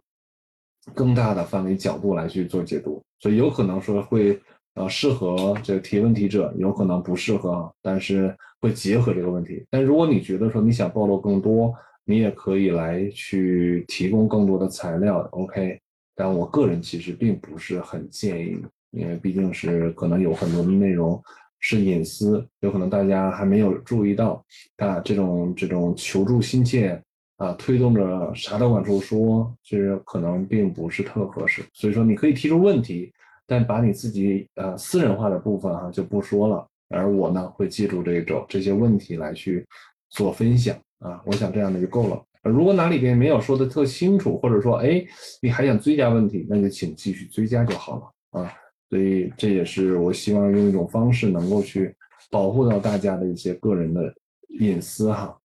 [0.95, 3.03] 更大的范围角度来去做解读。
[3.19, 4.41] 所以有可能说会
[4.81, 9.65] 呃适合这个提问题者，有可能不适合，但是会结合这个问题。
[9.71, 15.79] 但如果你觉得说你想暴露更多，你也可以来去提供更多的材料，OK。
[16.17, 18.59] 但我个人其实并不是很建议。
[18.93, 21.23] 因为毕竟是可能有很多的内容
[21.61, 24.45] 是隐私，有可能大家还没有注意到，
[24.79, 27.01] 啊，这种这种求助心切
[27.37, 31.63] 啊，推动着啥都往出说，其实可能并不是特合适。
[31.73, 33.13] 所以说你可以提出问题，
[33.51, 36.65] 但把你自己呃私人化的部分哈就不说了。
[36.89, 39.67] 而我呢会记住这种这些问题来去
[40.11, 42.23] 做分享啊，我想这样的就够了。
[42.45, 45.05] 如果哪里边没有说的特清楚，或者说哎
[45.43, 47.97] 你还想追加问题，那就请继续追加就好
[48.33, 48.53] 了啊。
[48.89, 51.95] 所以这也是我希望用一种方式能够去
[52.31, 54.15] 保护到大家的一些个人的
[54.61, 55.39] 隐私哈，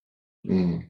[0.49, 0.81] 嗯，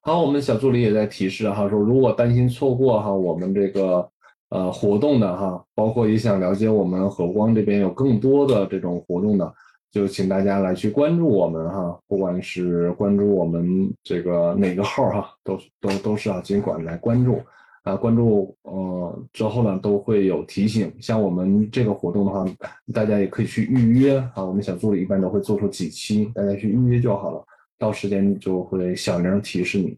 [0.00, 4.10] 好，我们小助理也在提示哈，说如果担心错过哈我们这个
[4.50, 9.54] 呃活动的哈，包括也想了解我们和光这边有更多的这种活动的，
[9.90, 17.40] 就请大家来去关注我们哈，不管是关注我们这个哪个号哈，都都都是啊，尽管来关注。
[17.84, 20.92] 啊，关注呃之后呢，都会有提醒。
[21.00, 22.44] 像我们这个活动的话，
[22.92, 24.44] 大家也可以去预约啊。
[24.44, 27.42] 我们小助理一般都会做出几期，大家去预约就好了。
[27.78, 29.96] 到时间就会小铃提示你。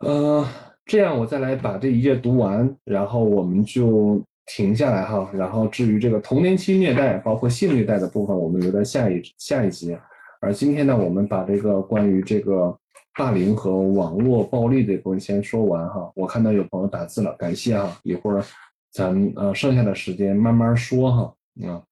[0.00, 0.46] 呃，
[0.86, 5.30] 这样我再来把这一页读完，然后我们就停下来哈。
[5.34, 9.94] 然后至于这个童年期虐待，包括性虐待的部分，我们留在下一下一集。
[10.40, 12.74] 而今天呢，我们把这个关于这个。
[13.18, 18.44] 霸凌和网络暴力这部分先说完哈，我看到有朋友打字了，感谢哈，一会儿
[18.92, 21.34] 咱呃剩下的时间慢慢说哈，
[21.66, 21.82] 啊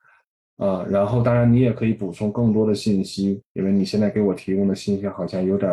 [0.59, 5.73] 啊，然后当然你也可以补充更多的信息，因为你现在给我提供的信息好像有点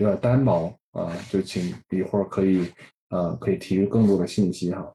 [0.00, 2.66] 有点单薄啊，就请一会儿可以
[3.08, 4.92] 啊可以提供更多的信息哈。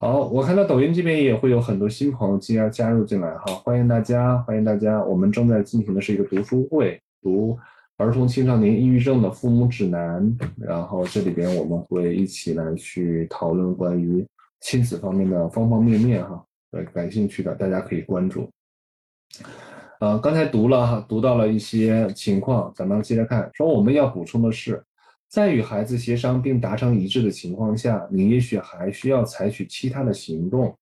[0.00, 7.58] 好，我看到抖音这边也会有很多新朋友即将加入进来哈，欢迎大家，欢迎大家，我们正在进行的是一个读书会，读。
[7.96, 14.26] 儿童青少年抑郁症的父母指南，然后这里边我们会一起来去讨论关于
[14.62, 18.50] 亲子方面的方方面面哈，呃，感兴趣的大家可以关注。
[20.04, 24.84] 呃，刚才读了哈，读到了一些情况，咱们接着看，说我们要补充的是，
[25.30, 30.76] 在与孩子协商并达成一致的情况下，你也许还需要采取其他的行动，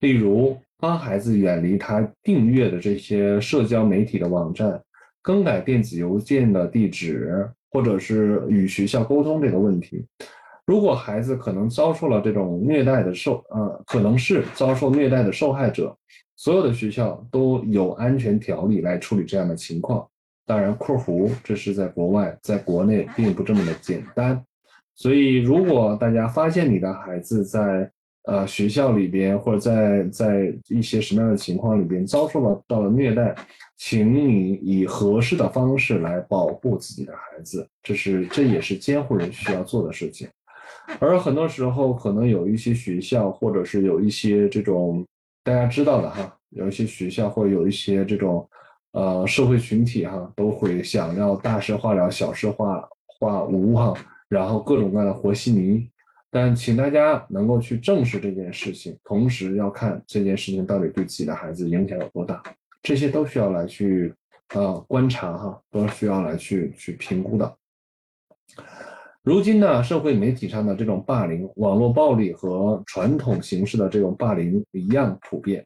[0.00, 4.80] 例如帮孩子远离他订阅的这些社交媒体的网站，
[5.20, 10.06] 更改电子邮件的地址，或者是与学校沟通这个问题。
[10.64, 15.94] 如果孩子可能遭受了这种虐待的受，呃，可能是遭受虐待的受害者，
[16.36, 20.06] 所有的学校都有安全条例来处理这样的情况。
[20.46, 24.44] 当然，括弧这是在国外，在国内并不这么的简单。
[24.94, 27.90] 所以，如果大家发现你的孩子在
[28.24, 33.34] 呃学校里边，或者在在一些什么样的情况里边遭受了到了虐待，
[33.78, 40.28] 请你以合适的方式来保护自己的孩子，这是这也是监护人需要做的事情。
[41.00, 45.04] 而很多时候，可能有一些学校，或者是有一些这种
[45.44, 48.48] 大家知道的哈，有一些学校或者有一些这种
[48.92, 53.92] 呃社会群体哈，都会想要大事化了，小事化化无哈，
[54.26, 55.90] 然后各种各样的和稀泥。
[56.30, 62.42] 但请大家能够去正视这件事情，同时要看这件事情到底对自己的孩子影响有多大，
[62.82, 64.12] 这些都需要来去
[64.54, 67.56] 呃观察哈，都需要来去去评估的。
[69.24, 75.64] 如今呢，社会媒体上的这种霸凌、网络暴力和传统形式的这种霸凌一样普遍。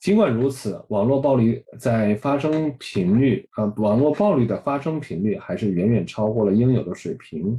[0.00, 7.56] 尽管如此，网络暴力在发生频率，呃，网络暴力的发生频率还是远远超过了应有的水平。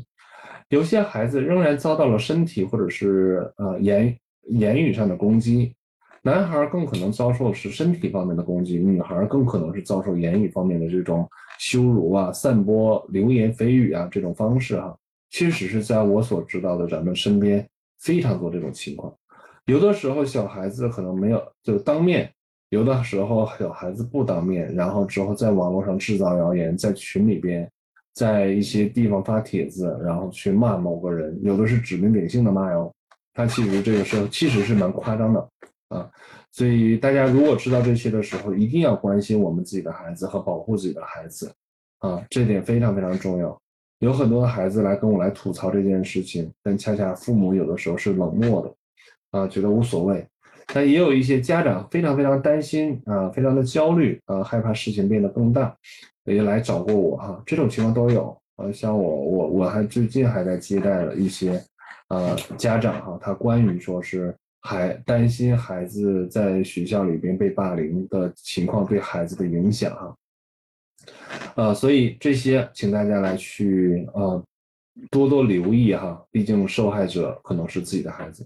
[0.67, 4.13] 有些孩子仍然遭到了身体或者是呃言
[4.49, 5.73] 言语上的攻击。
[6.23, 11.25] 男孩更可能遭受是身体方面的攻击，女孩更可能是遭受言语方面的这种
[11.57, 14.93] 羞辱啊、散播流言蜚语啊这种方式哈。
[15.29, 17.67] 确实是在我所知道的，咱们身边
[17.99, 19.13] 非常多这种情况。
[19.65, 22.31] 有的时候小孩子可能没有就当面，
[22.69, 27.69] 有的时候小孩子不当面，然后之后在网络上制造谣言，在群里边，
[28.13, 32.93] 在一些地方发帖子，然后去骂某个人，有的是指名点姓的骂哟。
[33.33, 35.49] 他其实这个时候其实是蛮夸张的
[35.89, 36.09] 啊。
[36.51, 41.53] 所以大家如果知道这些的时候，一定要关心我们自己的孩子和保护自己的孩子
[41.99, 43.61] 啊，这点非常非常重要。
[43.99, 50.25] 有很多的孩子来跟我来吐槽这件事情，但恰恰父母有的时候是冷漠的，啊，觉得无所谓。
[50.73, 55.75] 但也有一些家长非常非常担心啊，非常的焦虑啊，害怕事情变得更大，
[56.25, 57.41] 也来找过我哈。
[57.45, 61.63] 这种情况都有啊，像我我我还最近还在接待了一些
[62.09, 70.13] 呃家长哈，他关于说是还担心孩子在学校里边被霸凌的情况对孩子的影响哈。
[71.57, 74.43] 呃，所以这些，请大家来去呃
[75.09, 78.45] 多多留意哈，毕竟受害者可能是自己的孩子。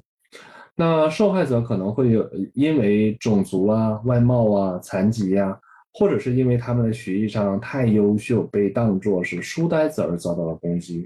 [0.78, 5.60] 那受害者可能会有因为种族啊、外貌啊、残疾呀，
[5.94, 11.06] 或者是因为他们的学习上太优秀，被当作是书呆子而遭到了攻击。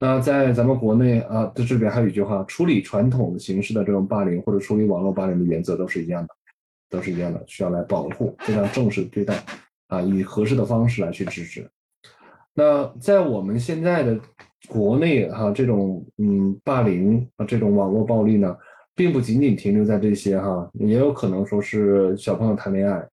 [0.00, 6.28] 那在咱们国内啊，这里边还有一句话：处理传统形式的这种霸凌或者处理网络霸凌的原则都是一样的，
[6.88, 9.44] 都是一样的，需要来保护，非常正式对待。
[9.88, 11.68] 啊，以合适的方式来去制止。
[12.54, 14.18] 那在我们现在的
[14.68, 18.56] 国内哈，这种嗯霸凌啊，这种网络暴力呢，
[18.94, 23.08] 并不仅仅停留在这些哈，也有可能说是小朋友谈恋爱，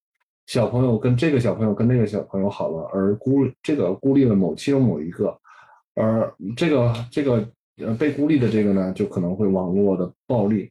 [0.46, 5.38] 小朋友跟这个小朋友跟那个小朋友好了，而孤这个孤立了某其中某一个，
[5.94, 10.70] 而这个这个呃被孤立的这个呢，就可能会网络的暴力。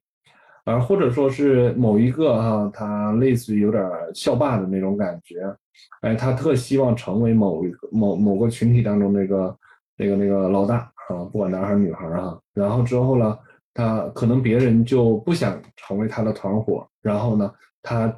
[0.66, 3.84] 而或者说是某一个哈，他类似于有点
[4.16, 5.56] 校霸的那种感觉，
[6.02, 9.58] 哎，他特希望成为某一个某某个群体当中那个
[9.96, 12.42] 那个那个老大啊，不管男孩女孩哈。
[12.56, 13.38] 然后之后呢，
[13.76, 18.12] 他可能别人就不想成为他的团伙，然后呢，他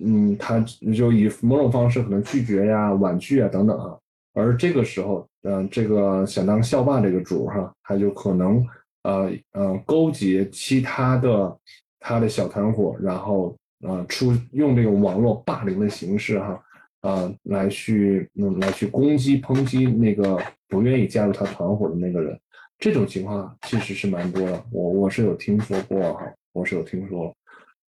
[0.00, 0.60] 嗯，他
[0.96, 3.98] 就以某种方式可能拒绝呀、婉拒啊等等哈。
[4.34, 8.64] 而这个时候，嗯，这个想当校霸这个主哈，他就可能
[9.02, 11.58] 呃呃勾结其他的。
[12.00, 13.56] 他的小团伙，然后
[13.86, 16.62] 啊，出用这个网络霸凌的形式哈，
[17.00, 22.38] 啊，来去嗯，来去攻击抨击那个不愿意加入他团伙的那个人，
[22.78, 26.22] 这种情况其实是蛮多的，我我是有听说过哈，
[26.52, 27.34] 我是有听说，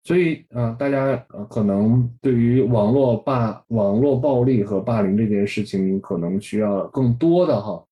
[0.04, 1.16] 所以啊，大家
[1.48, 7.84] 可能对于网络霸、网络暴力和霸凌这件事情，可能需要更多的哈。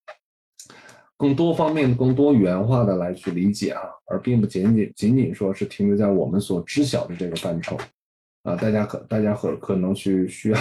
[1.22, 7.76] 更多方面、更多元化的来去理解啊，而并不仅仅仅仅说是停留在我们所知晓的这个范畴
[8.42, 8.56] 啊。
[8.56, 10.58] 大家可大家可可能去 需要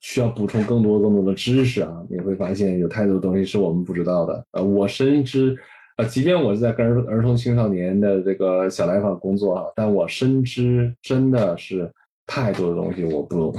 [0.00, 2.00] 需要补充更多更多的知识啊。
[2.08, 4.46] 你会发现有太多东西是我们不知道的。
[4.52, 5.58] 呃，我深知，
[5.96, 11.92] 呃，即便我是在跟儿儿童青少年的这个小来访工作啊，但我深知真的是
[12.24, 13.52] 太多的东西我不懂。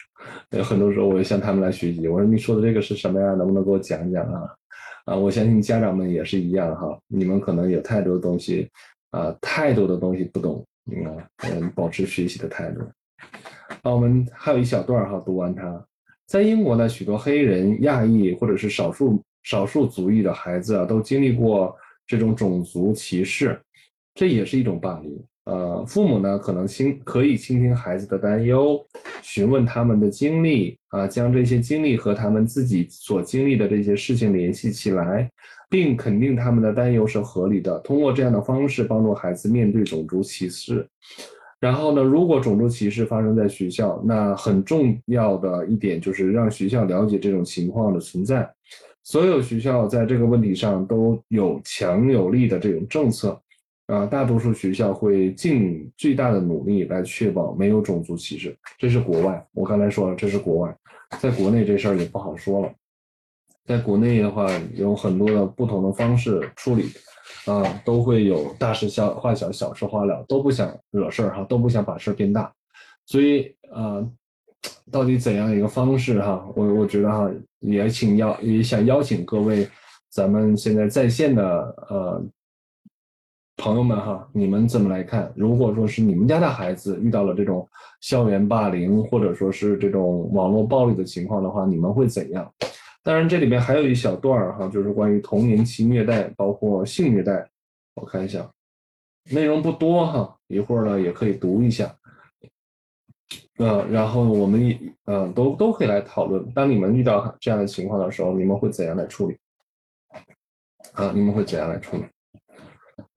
[0.52, 3.32] 有很多时候我也向他们来学习，我说你说的这个是什么呀？
[3.32, 4.42] 能不能给我讲讲啊？
[5.04, 8.70] 啊，我相信家长们也是一样哈，你们可能有太多东西
[9.10, 10.64] 啊，太多的东西不懂，
[11.04, 12.80] 啊，嗯，保持学习的态度。
[13.82, 15.84] 啊，我们还有一小段哈，读完它。
[16.26, 21.76] 在英国呢，许多黑人、亚裔或者是少数少数族裔的孩子啊，都经历过
[22.06, 23.60] 这种种族歧视，
[24.14, 25.24] 这也是一种霸凌。
[25.44, 28.80] 呃，父母呢可能倾可以倾听孩子的担忧，
[29.22, 35.28] 询问他们的经历啊，将这些经历和他们自己所经历的这些事情联系起来，
[35.68, 37.76] 并肯定他们的担忧是合理的。
[37.80, 40.86] 通过这样的方式帮助孩子面对种族歧视。
[41.58, 48.48] 然后呢，如果种族歧视发生在学校，那很重要的一点就是让学校了解这种情况的存在。
[49.02, 53.41] 所有学校在这个问题上都有强有力的这种政策。
[53.92, 58.56] 啊，大多数学校会尽最大的努力来确保没有种族歧视。
[58.78, 60.74] 这是国外，我刚才说了，这是国外，
[61.20, 62.72] 在国内这事儿也不好说了。
[63.66, 66.86] 在国内的话，有很多的不同的方式处理，
[67.44, 72.50] 啊，都会有大事小化小，小事化了，都不想惹事儿哈，都不想把事儿变大。
[73.04, 74.02] 所以啊，
[74.90, 76.48] 到底怎样一个方式哈？
[76.56, 77.30] 我我觉得哈，
[77.60, 79.68] 也请邀也想邀请各位，
[80.08, 81.44] 咱们现在在线的
[81.90, 82.24] 呃。
[83.62, 85.32] 朋友们哈，你们怎么来看？
[85.36, 87.68] 如果说是你们家的孩子遇到了这种
[88.00, 92.52] 校园霸凌，或者说是这种网络暴力的情况的话，你们会怎样？
[93.04, 97.48] 当然，这里面还有一小段儿哈，就是关于童年期虐待，包括性虐待。
[97.94, 98.50] 我看一下，
[99.30, 101.94] 内容不多哈，一会儿呢也可以读一下。
[103.58, 106.44] 呃，然后我们也嗯都都可以来讨论。
[106.50, 109.38] 当你们遇到这样的情况的时候，你们会怎样来处理？
[110.94, 112.02] 啊，你们会怎样来处理？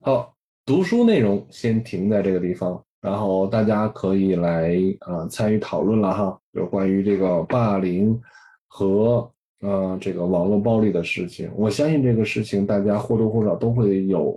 [0.02, 0.35] 好。
[0.66, 8.20] 读书内容先停在这个地方，然后大家可以来啊参与讨论了哈，就关于这个霸凌
[8.66, 11.48] 和呃这个网络暴力的事情。
[11.54, 14.36] 我相信这个事情大家或多或少都会有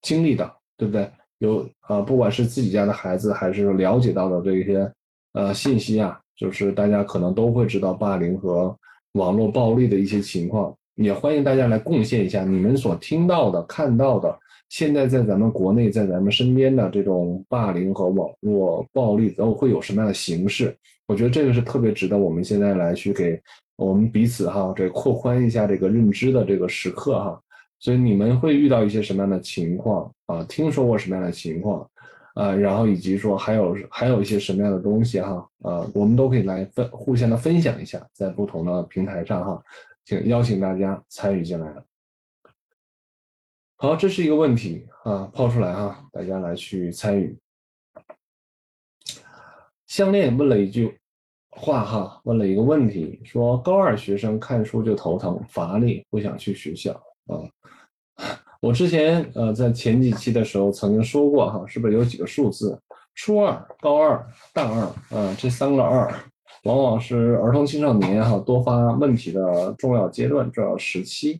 [0.00, 1.10] 经历的，对不对？
[1.40, 4.90] 有啊，不管是自己家的孩子，还是了解到的这些
[5.34, 8.74] 呃信息啊，就是大家可能都会知道霸凌和
[9.12, 10.74] 网络暴力的一些情况。
[10.94, 14.34] 也欢迎大家来贡献一下你们所听到的、看到的。
[14.68, 20.76] 现在在咱们国内，在咱们身边的这种霸凌和网络暴力都会有什么样的形式？
[21.06, 23.40] 我觉得这个是特别值得我们现在来去给
[23.76, 27.40] 我们彼此哈，这扩宽一下这个认知的这个时刻哈。
[27.78, 30.44] 所以你们会遇到一些什么样的情况啊？
[30.48, 31.88] 听说过什么样的情况
[32.34, 32.52] 啊？
[32.52, 35.46] 然后以及说还有还有一些什么样的东西哈？
[35.62, 39.62] 啊，我们都可以来分互相的分享一下，在不同的平台上哈，
[40.04, 41.72] 请邀请大家参与进来。
[43.78, 47.36] 好，这是一个问题啊，抛出来哈，大家来去参与。
[49.86, 50.98] 项链问了一句
[51.50, 56.90] 话哈，问了一个问题，说高二学生看书就头疼、乏力，不想去学校
[57.26, 57.44] 啊。
[58.62, 62.80] 我之前呃在前几期的时候曾经说过哈，是不是有几个数字？
[63.14, 64.80] 初二、高二、大二
[65.18, 66.10] 啊，这三个二
[66.64, 71.38] 往往是儿童青少年哈多发问题的重要阶段、重要时期。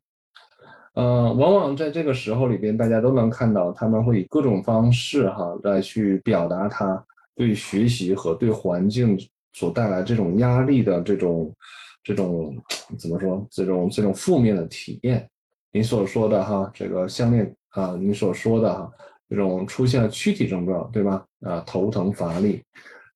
[0.97, 9.15] 呃，往往在这个时候里边，大家都能看到他们会以各种方式哈来去表达他对学习和对环境
[9.53, 11.55] 所带来这种压力的这种
[12.03, 12.57] 这种
[12.99, 13.47] 怎么说？
[13.51, 15.29] 这种这种负面的体验。
[15.71, 18.91] 你所说的哈，这个项链啊，你所说的哈，
[19.29, 21.23] 这种出现了躯体症状，对吧？
[21.43, 22.63] 啊，头疼乏力。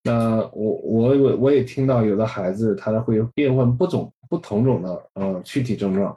[0.04, 6.14] 那我我我我也听到有的孩子他会变换不种不同种的呃躯体症状。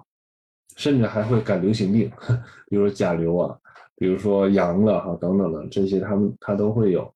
[0.76, 2.12] 甚至还会感流行病，
[2.70, 3.58] 比如甲流啊，
[3.96, 7.12] 比如说阳了哈等等的这些，他们他都会有。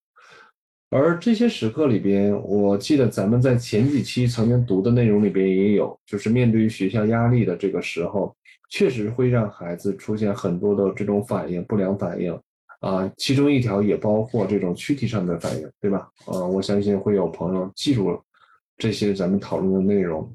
[0.90, 8.34] 而这些时刻里边，我记得咱们在前几期曾经读的内容里边也有，就是面对于学校压力的这个时候，
[8.70, 12.40] 确实会让孩子出现很多的这种反应，不良反应
[12.80, 13.12] 啊。
[13.18, 16.10] 其中一条也包括这种躯体上的反应，对吧？
[16.26, 18.22] 啊，我相信会有朋友记住了
[18.78, 20.34] 这些咱们讨论的内容。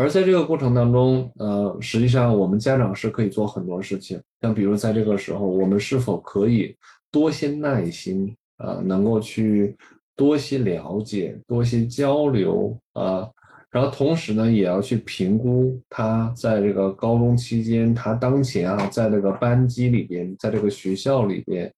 [0.00, 6.74] 而在这个过程当中，呃，实际上我们家长是可以做很多事情，像比如在这个时候，我们是否可以
[7.12, 9.76] 多些耐心啊，能够去
[10.16, 13.28] 多些了解、多些交流啊，
[13.70, 21.70] 然后同时呢，也要去评估他在这个高中期间，他当前啊，在这个班级里边，在这个学校里边，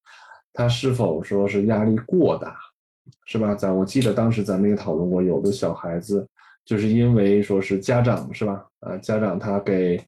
[0.53, 2.55] 他是否说是压力过大，
[3.25, 3.53] 是吧？
[3.53, 6.25] 咱我记得当时咱们也讨论过，有的小孩子。
[6.65, 8.65] 就是因为说是家长是吧？
[8.79, 10.01] 啊，家长他给，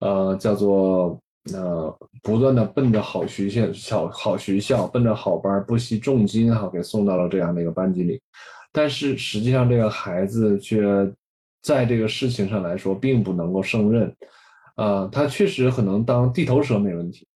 [0.00, 1.20] 呃，叫做
[1.52, 8.20] 呃，不断的奔着好学校、小好学校，奔着好班，不惜重金哈，给送到了这样的一个班级里。
[8.72, 10.82] 但是实际上这个孩子却
[11.62, 14.14] 在这个事情上来说并不能够胜任，
[14.76, 17.26] 啊，他确实可能当地头蛇没问题，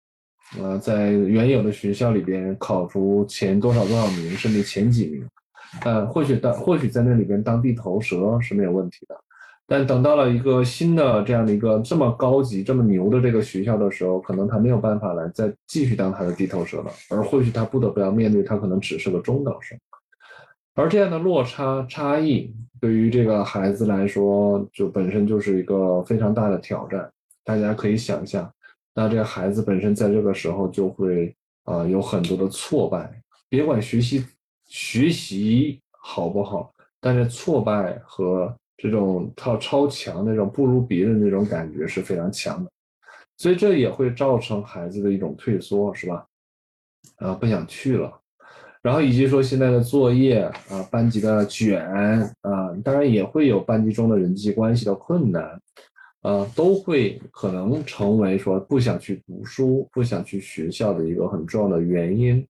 [0.63, 5.27] 啊，在原有的学校里边考出前多少多少名，甚至前几名，
[5.83, 9.17] 呃，或许当或许在那里边当地头蛇是没有问题的。
[9.67, 19.79] 但等到了一个新的这样的一个这么高级、这么牛的这个学校的时候，可能他没有办法来再继续当他的地头蛇了，而或许他不得不要面对他可能只是个中等生，
[20.75, 27.11] 而这样的落差差异对于这个孩子来说，就本身就是一个非常大的挑战。
[27.43, 28.51] 大家可以想象，
[28.95, 33.11] 那这个孩子本身在这个时候就会啊有很多的挫败，
[33.49, 34.23] 别管学习
[34.75, 38.53] 学习好不好，但是挫败和。
[38.77, 42.71] 这种超超强那种不如别人那种感觉是非常强的，
[43.37, 46.27] 所以这也会造成孩子的一种退缩，是吧？
[47.17, 48.13] 啊，不想去了，
[48.83, 51.87] 然后以及说现在的作业啊，班级的卷
[52.43, 55.59] 啊，当然也会有班级中的人际关系的困难，
[56.23, 62.45] 啊，都会可能成为说不想去读书、不想去学校的一个很重要的原因。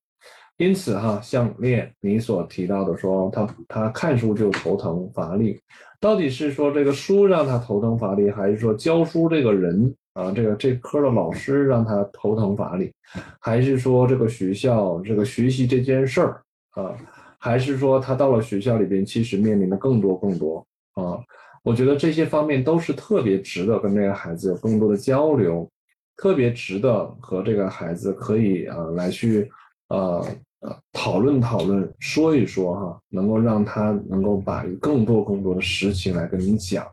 [0.56, 5.60] 因此哈，像练你所提到的说，他他看书就头疼乏力，
[5.98, 12.92] 到底是说这个书让他头疼乏力，还是说教书这个人啊，这个这科的老师让他头疼乏力，
[13.40, 16.40] 还是说这个学校这个学习这件事儿
[16.80, 16.94] 啊，
[17.40, 21.18] 还是说他到了学校里边，其实面临的更多更多啊？
[21.64, 25.68] 我觉得这些方面都是特别值得跟这个孩子有更多的交流，
[26.16, 29.50] 特别值得和这个孩子可以啊来去。
[29.94, 30.26] 呃
[30.60, 36.86] 呃，讨论讨论，说一说哈，能够让他能够把更多更多的实情来跟你讲，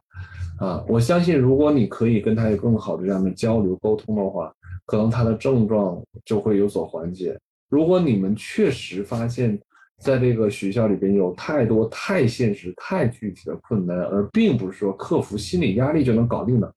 [0.60, 4.54] 啊，我相信如果你可以跟他有更好的这样的交流沟通的话，
[4.86, 7.40] 可能他的症状就会有所缓解。
[7.70, 9.58] 如果你们确实发现，
[10.00, 16.74] 在这个学校里边有太多太现实、太具体的困难，而并不是说克服心理压力就能搞定的，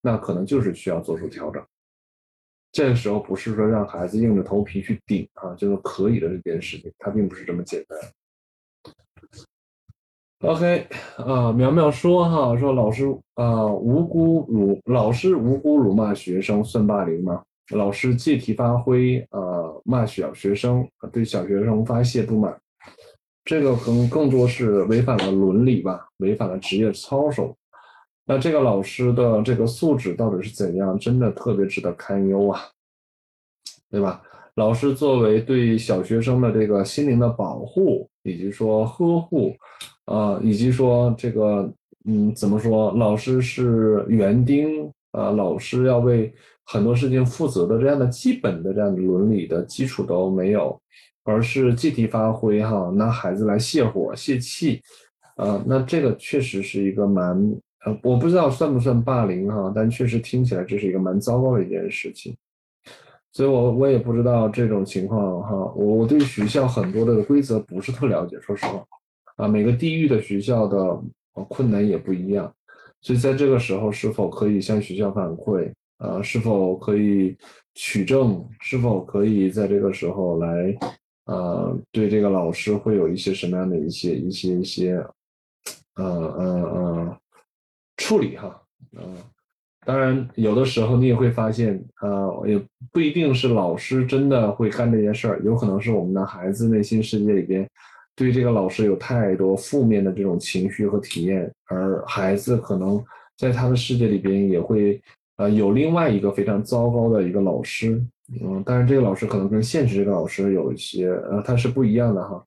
[0.00, 1.62] 那可能就是需要做出调整。
[2.72, 7.98] 这个时候不是说让孩子硬着头皮去顶啊，就是可以的这件事情，它并不是这么简单。
[10.40, 13.04] OK 啊，苗苗说哈，说老师
[13.34, 17.42] 啊无辜辱老师无辜辱骂学生算霸凌吗？
[17.74, 22.58] 老师借题发挥啊骂小学生，对小学生发泄不满，
[23.44, 27.54] 这个可能更多是违反了伦理吧，违反了职业操守。
[28.24, 30.96] 那这个老师的这个素质到底是怎样？
[30.98, 32.60] 真的特别值得堪忧啊，
[33.90, 34.22] 对吧？
[34.54, 39.56] 老师作为对小学生的这个心灵的保护，以及说呵护，
[40.04, 41.72] 啊，以及说这个，
[42.04, 42.92] 嗯，怎么说？
[42.92, 46.32] 老师是园丁啊，老师要为
[46.64, 50.80] 很多事情负责的，这样的基本的这样的伦理的基础都没有，
[51.24, 54.80] 而是借题发挥哈，拿孩子来泄火泄气，
[55.36, 57.58] 啊，那这个确实是一个蛮。
[57.84, 62.36] 呃，我不知道算不算霸凌哈，但确实听起来这是一个蛮糟糕的一件事情，
[63.32, 68.84] 所以我我也不知道这种情况哈，我我对学校很多的规则不是特了解，说实话，
[69.34, 71.02] 啊，每个地域的学校的
[71.48, 72.54] 困难也不一样，
[73.00, 75.68] 所以在这个时候是否可以向学校反馈
[75.98, 76.22] 啊？
[76.22, 77.36] 是否可以
[77.74, 78.48] 取证？
[78.60, 80.78] 是否可以在这个时候来，
[81.24, 85.04] 呃，对这个老师会有一些什么样的一些一些一些，
[85.96, 87.16] 呃呃呃。
[87.96, 88.60] 处理哈，
[88.96, 89.16] 嗯，
[89.84, 97.68] 当然有的时候你也会发现，呃，也不一定是老师真的会干这件事儿，有可能是我们的孩子内心世界里边
[98.16, 103.02] 对这个老师有太多负面的这种情绪和体验，而孩子可能
[103.36, 105.00] 在他的世界里边也会，
[105.36, 108.02] 呃，有另外一个非常糟糕的一个老师，
[108.42, 112.44] 嗯，但是这个老师可能跟现实这个老师有一些，呃，他是不一样的哈，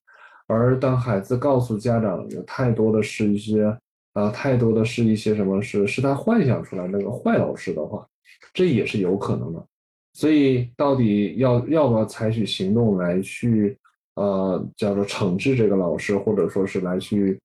[0.47, 3.75] 而当孩子告诉家长有太多的是一些。
[4.15, 8.07] 啊，太多的是一些什么是是他幻想出来那个坏老师的话，
[8.53, 9.61] 这也是有可能的。
[10.13, 13.77] 所以到底要要不要采取行动来去
[14.15, 17.37] 呃叫做惩治这个老师，或者说是来去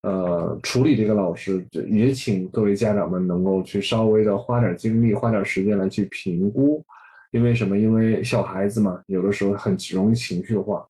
[0.00, 6.82] 呃处理这个老师，也请各位家长们能够去稍微的花点精力、花点时间来去评估。
[7.32, 7.76] 因为什么？
[7.76, 10.82] 因为小孩子嘛，有的时候很容易情绪化，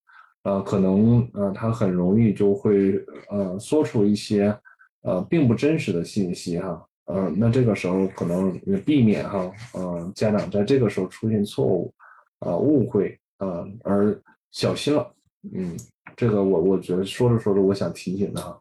[0.44, 4.56] 呃，可能呃他很容易就会呃说出一些。
[5.04, 11.92] 呃，并不真实的信息哈，呃，那这个时候可能避免哈，呃，家长在这个时候出现错误，
[12.38, 14.18] 啊，误会啊，而
[14.50, 15.14] 小心了，
[15.52, 15.76] 嗯，
[16.16, 18.58] 这个我我觉得说着说着，我想提醒的哈。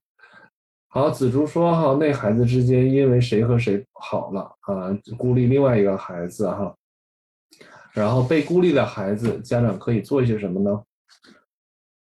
[0.90, 6.76] 好，紫竹说哈，那孩子之间因为谁和谁好了啊，孤立另外一个孩子哈，
[7.94, 10.84] 然后被孤立的孩子，家长可以做一些什么呢？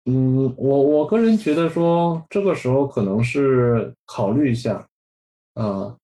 [0.06, 4.88] 嗯，我我个人觉得说，这个时候可能是考虑一下，
[5.54, 5.96] 啊，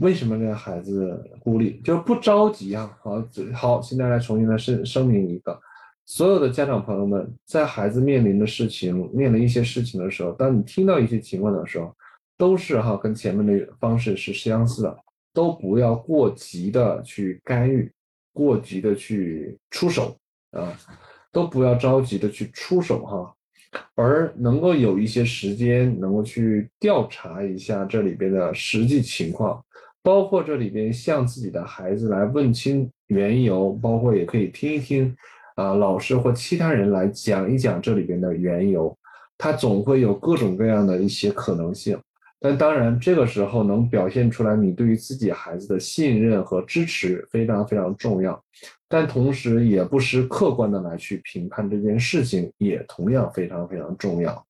[0.00, 2.98] 为什么这个孩子孤立，就是不着急啊。
[3.02, 3.22] 好，
[3.54, 5.60] 好，现在来重新来声声明一个，
[6.06, 11.94] 所有的家长朋友们，在孩子面临的事情、面临一些事情的时候，当你听到一些情况的时候，
[12.36, 14.98] 都是哈跟前面的方式是相似的，
[15.32, 17.92] 都不要过急的去干预，
[18.32, 20.16] 过急的去出手
[20.52, 20.76] 啊。
[21.32, 23.34] 都不要着急的去出手哈，
[23.94, 29.64] 而能够有一些时间，能够去调查一下这里边的实际情况，
[30.02, 35.14] 包括这里边向自己的孩子来问清缘由，包括也可以听一听
[35.54, 38.96] 啊老师或其他人来讲一讲这里边的缘由，
[39.38, 41.98] 它总会有各种各样的一些可能性。
[42.42, 48.42] 但当然，这个时候能表现出来你对于自己孩子的信任和支持非常非常重要，
[48.88, 54.42] 但同时也不失客观的来去评判这件事情，也同样非常非常重要。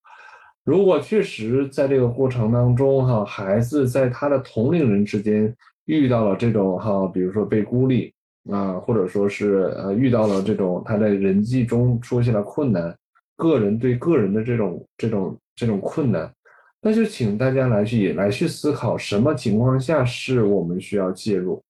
[0.63, 5.53] 如果确实在这个过程当中，哈，孩子在他的同龄人之间
[5.87, 8.15] 遇到了这种哈，比如说被孤立
[8.53, 12.97] 啊，或者说是呃遇到了这种他在人际中出现了困难，
[13.37, 16.33] 个人对个人的这种这种这种困难。
[16.83, 21.63] 那就请大家来去也来去思考，什么情况下是我们需要介入，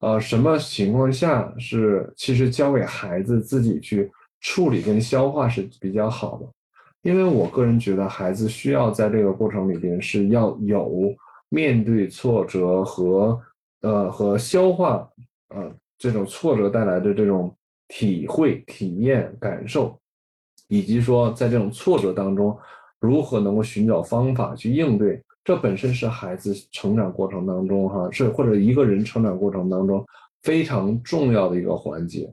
[0.00, 4.08] 呃，什么情况下是其实交给孩子自己去
[4.40, 6.46] 处理跟消化是比较好的，
[7.02, 11.12] 因为我个人觉得孩子需要在这个过程里边是要有
[11.48, 13.40] 面对挫折和
[13.80, 15.10] 呃和消化
[15.48, 17.52] 呃这种挫折带来的这种
[17.88, 19.98] 体会、体验、感受，
[20.68, 22.56] 以及说在这种挫折当中。
[23.02, 25.20] 如何能够寻找方法去应对？
[25.44, 30.06] 这本身是孩子成长过程当中，哈，是或者一个人成长过程当中
[30.44, 32.32] 非常重要的一个环节。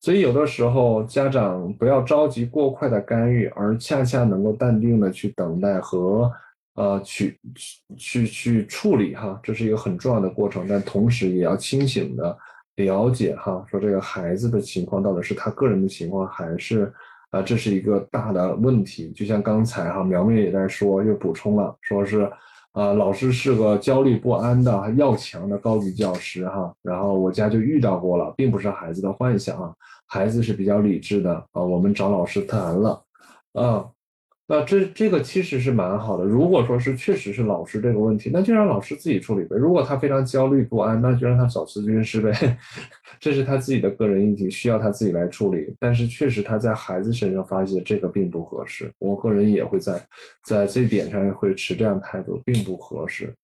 [0.00, 6.30] 所以有的时候家长不要着急过快的干预，而恰恰能够淡定的去等待和
[6.76, 7.36] 呃去
[7.96, 10.68] 去去处理，哈，这是一个很重要的过程。
[10.68, 12.38] 但同时也要清醒的
[12.76, 16.94] 了解，哈，说这个孩子的情况到底是他个人的情况还是。
[17.30, 19.10] 啊，这是一个大的问题。
[19.12, 22.30] 就像刚才哈苗苗也在说，又补充了，说是
[22.72, 26.72] 啊，老师是个焦虑不安的要强的高级教师哈。
[26.82, 29.74] 然后我家就遇到过了，并不是孩子的幻想啊，
[30.06, 31.62] 孩子是比较理智的啊。
[31.62, 33.02] 我们找老师谈了，
[33.52, 33.86] 啊。
[34.48, 36.24] 那这这个其实是蛮好的。
[36.24, 39.56] 如果说是确实是老师这个问题，那就让老师自己处理呗。
[39.56, 42.56] 如果他非常焦虑不安，那就让他找咨询师呗。
[43.18, 45.74] 这是他自己的个人议题，需要他自己来处理。
[45.80, 50.00] 但是确实他在孩子身上发现这个并不合适，我个人也会在
[50.44, 53.34] 在这点上会持这样态度，并不合适。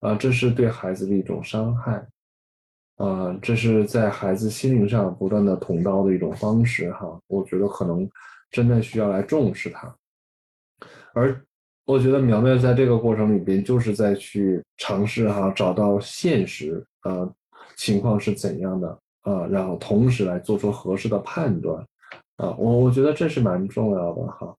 [0.00, 2.06] 啊，这是对孩子的一种伤害。
[2.96, 7.18] 啊，这是在孩子心灵上不断的捅刀的一种方式哈。
[7.26, 8.06] 我觉得可能
[8.50, 9.96] 真的需要来重视他。
[11.16, 11.34] 而
[11.86, 17.26] 我觉得苗苗在这个过程里边，就是在去尝试哈，找到现实啊
[17.74, 21.82] 情况是怎样的啊，然后同时来做出合适的判断
[22.36, 24.54] 啊，我我觉得这是蛮重要的哈。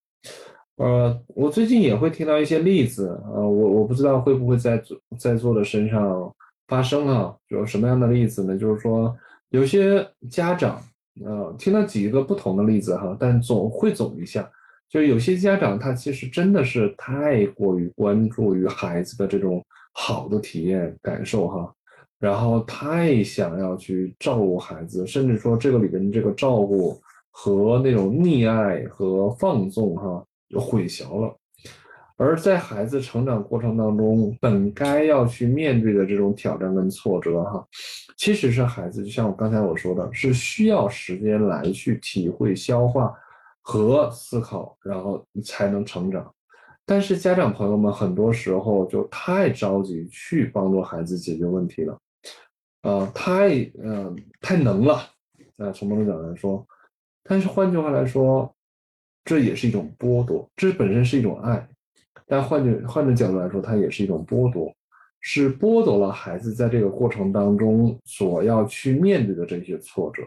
[0.78, 4.82] 呃，我最近也会听到一些例子啊，我我不知道会不会在
[5.20, 6.34] 在座的身上
[6.68, 8.58] 发生啊，有什么样的例子呢？
[8.58, 9.16] 就是说
[9.50, 10.78] 有些家长
[11.24, 14.50] 啊，听到几个不同的例子哈，但总汇总一下。
[14.90, 21.74] 就有些家长，他其实真的是太过于关注于孩子的这种好的体验感受哈，
[22.20, 26.98] 然后太想要去照顾孩子，甚至说这个里边的这个照顾
[27.32, 31.36] 和那种溺爱和放纵哈，就混淆了。
[32.16, 37.64] 而在孩子成长过程当中，本该要去面对的这种挑战跟挫折哈，
[38.16, 43.14] 其实是孩子就像我刚才我说的，是需要时间来去体会消化。
[43.68, 46.34] 和思考，然后你才能成长。
[46.86, 52.00] 但是家长朋友们很多时候就太着急去帮助孩子解决问题了，
[52.84, 53.50] 呃，太
[53.84, 54.94] 嗯太能了，
[55.58, 56.66] 啊，从某种角度来说。
[57.26, 58.50] 但是换句话来说，
[59.26, 61.68] 这也是一种剥夺，这本身是一种爱。
[62.26, 64.74] 但换句换个角度来说，它也是一种剥夺，
[65.20, 70.24] 是剥夺了孩子在这个过程当中所要去面对的这些挫折。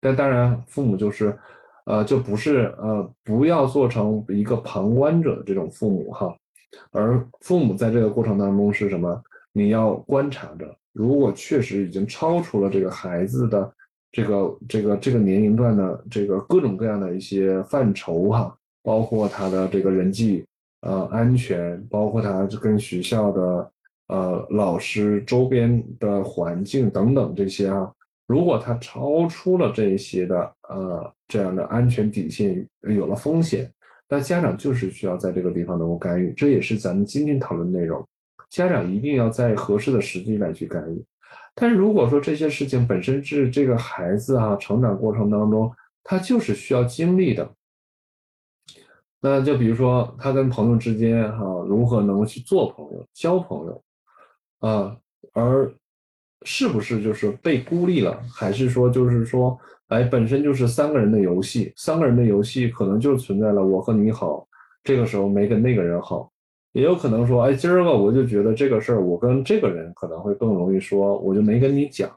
[0.00, 1.38] 但当然，父母就是。
[1.84, 6.34] 呃，就不是呃，不要做成一个旁观者这种父母哈，
[6.92, 9.20] 而父母在这个过程当中是什么？
[9.52, 13.72] 你要观察着，如果确实已经超出了这个孩子的
[14.10, 20.44] 这个这个这个年龄段的这个各种各样的一些范畴哈，包括他的这个人际
[20.82, 23.72] 呃安全，包括他跟学校的
[24.08, 27.92] 呃老师周边的环境等等这些啊。
[28.32, 33.70] 如果他超出了这些的呃这样的安全底线，有了风险，
[34.08, 38.02] 那家长就是需要在这个地方能够干预，这也是咱们今天讨论内容。
[38.48, 41.04] 家长一定要在合适的时机来去干预。
[41.54, 45.70] 但是如果说这些事情本身是这个孩子啊成长过程当中，
[46.02, 47.46] 他就是需要经历的。
[49.20, 53.84] 那就比如说他跟朋友之间哈，如何能够去做朋友、交朋友
[54.60, 54.96] 啊？
[55.34, 55.70] 而
[56.44, 64.46] 是不是就是被孤立了，还是说就是说，哎，本身就是三个人的游戏，三个人的游戏可能就存在了我和你好，
[64.82, 66.30] 这个时候没跟那个人好，
[66.72, 72.10] 也有可能说，哎，今儿个我就觉得这个事儿，我跟这个人可能会更容易说，我就没跟你讲。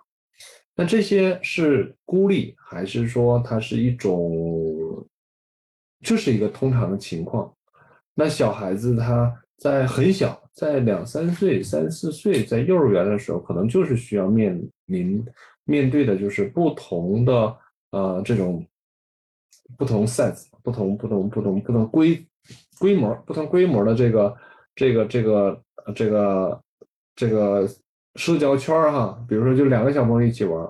[0.76, 5.06] 那这些是孤立，还是说它是一种，
[6.02, 7.52] 就是一个通常的情况？
[8.14, 10.42] 那小孩子他在很小。
[10.56, 15.22] 在两三岁、三四岁，在幼儿园的时候，可能就是需要面临
[15.66, 17.58] 面对的，就是不同的
[17.92, 18.66] 呃这种
[19.78, 22.26] 不同 size、不同不同不同不同规
[22.80, 24.38] 规模、不同规模的这个
[24.74, 25.62] 这个这个
[25.94, 26.62] 这个
[27.18, 27.68] 这个
[28.16, 29.22] 社交圈哈。
[29.28, 30.66] 比如说，就两个小朋友一起玩，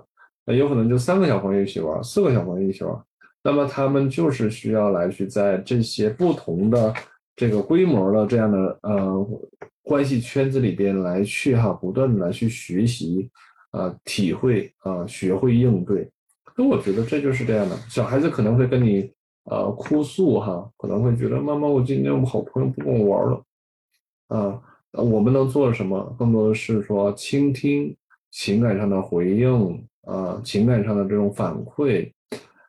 [0.48, 3.00] 那有可能就三个小朋友一起玩，四个小朋友一起玩。
[3.44, 6.92] 那么他们就是需要来去在这些不同的
[7.36, 9.42] 这个规模的这样的呃。
[9.88, 13.30] 关系圈子里边来去哈，不断的来去学习，
[13.70, 16.10] 啊，体会啊，学会应对。
[16.58, 17.78] 那我觉得这就是这样的。
[17.88, 19.12] 小孩子可能会跟你
[19.44, 23.44] 啊哭诉哈，可能会觉得妈妈，我今天我们好朋友不跟我玩了，
[24.30, 24.60] 啊，
[24.94, 26.16] 我们能做什么？
[26.18, 27.96] 更多的是说倾听
[28.32, 32.12] 情感上的回应啊，情感上的这种反馈。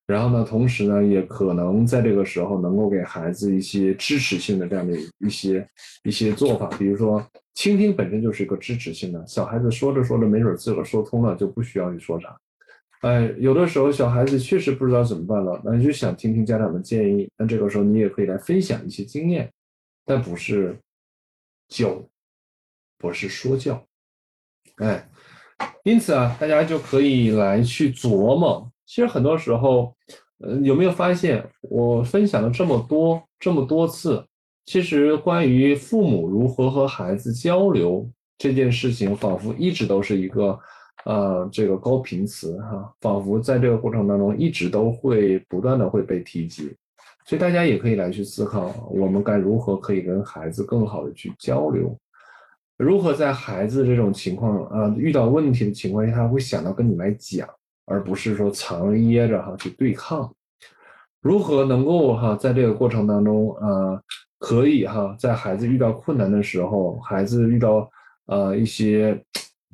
[0.07, 5.69] 然后呢，同时呢，也可能在这个时候能够给孩子一些支持性的这样的一些
[6.05, 7.21] 一些做法，比如说
[7.55, 9.27] 倾听本身就是一个支持性的。
[9.27, 12.37] 小孩子说着说着，没准自个儿说通了，就不需要你说啥。
[13.01, 17.29] 哎，有的时候小孩子确实不知道怎么办了，那就想听听家长的建议。
[17.37, 19.53] 那这个时候你也可以来分享一些经验，
[20.05, 20.77] 但不是
[21.69, 22.01] 教，
[22.97, 23.85] 不是说教。
[24.77, 25.09] 哎，
[25.83, 28.71] 因此啊，大家就可以来去琢磨。
[28.87, 29.95] 其实很多时候，
[30.39, 34.25] 呃，有没有发现我分享了这么多这么多次，
[34.65, 38.09] 其实关于父母如何和孩子交流
[38.39, 40.59] 这件事情，仿佛一直都是一个，
[41.05, 46.75] 呃，这个高频词哈，仿佛在这个过程当中一直都会不断的会被提及，
[47.25, 51.99] 所以大家也可以来去思考，我们该如何可以跟孩子更好的去交流，
[52.77, 57.49] 如何在孩子这种情况啊遇到问题的情况下，他会想到跟你来讲。
[57.87, 60.31] 而不是说藏着掖着哈去对抗，
[61.21, 64.01] 如何能够哈在这个过程当中啊，
[64.39, 67.91] 可以哈在孩子遇到困难的时候，孩子遇到
[68.27, 69.21] 呃一些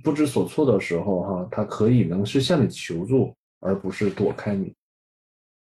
[0.05, 4.75] 不知所措的时候哈，他可以能是向你求助，而不是躲开你，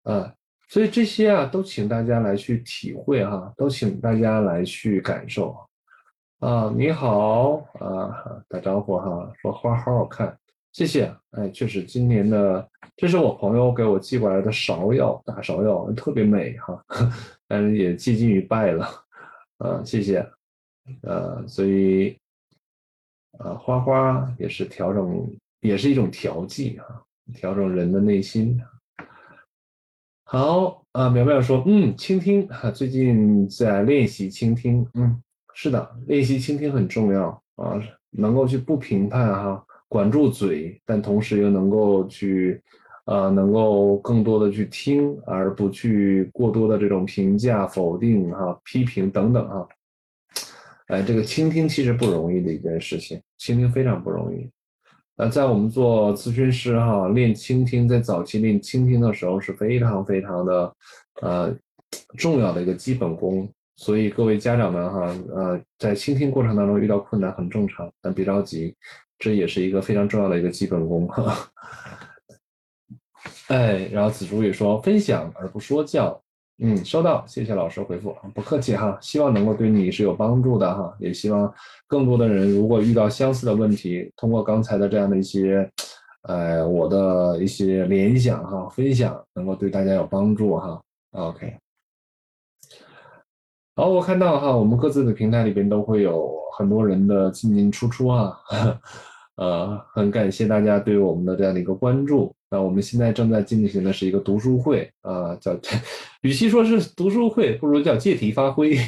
[0.05, 0.33] 啊，
[0.69, 5.57] 所以这些啊都请大家来去体会哈，都请大家来去感受
[6.41, 10.39] 啊，你好啊，打招呼哈，说花好好看。
[10.77, 12.69] 谢谢，哎，确实，今年的
[12.99, 16.85] 这是我朋友给我寄过来的芍药，大芍药特别美哈，
[17.49, 18.87] 但是也接近于败了，
[19.57, 20.19] 啊，谢谢，
[21.01, 22.15] 呃，所以，
[23.39, 25.27] 啊，花花也是调整，
[25.61, 27.03] 也是一种调剂哈，
[27.33, 28.61] 调整人的内心。
[30.25, 35.23] 好，啊，苗苗说，嗯，倾听，哈，最近在练习倾听，嗯，
[35.55, 39.63] 是的，练习倾听很重要啊，能够去不评判哈。
[39.89, 42.61] 管住嘴，但同时又能够去，
[43.05, 49.69] 呃，能够更多的去听，而不去过多的这种评价、否定、哈、批评等等哈。
[50.89, 54.49] 哎，这个倾听其实不容易的一件事情，倾听非常不容易。
[55.17, 60.77] 呃，在我们做咨询师哈，练倾听，在早期练倾听的时候是非常非常的，
[61.23, 61.57] 呃，
[62.19, 63.49] 重要的一个基本功。
[63.77, 68.75] 所以各位家长们哈，呃，在倾听过程当中遇到困难很正常，但别着急。
[69.19, 71.07] 这也是一个非常重要的一个基本功。
[71.09, 71.51] 哈，
[73.49, 76.21] 哎，然后紫竹也说分享而不说教，
[76.59, 81.53] 嗯，收到，谢谢老师回复，不客气哈，希望能够对你是有帮助的哈，也希望
[81.87, 85.71] 更多的人如果遇到相似的问题，通过刚才的这样的一些，
[86.23, 91.57] 呃，我的一些联想哈，分享能够对大家有帮助哈，OK。
[93.79, 98.35] 好，我看到哈，我们各自的平台里边都会有很多人的进进出出啊，
[99.37, 102.35] 呃，很感谢大家对我们的这样的一个关注。
[102.49, 105.55] 那我们现在正在进行的是一个读书会啊，叫
[106.23, 108.79] 与其说是读书会，不如叫借题发挥。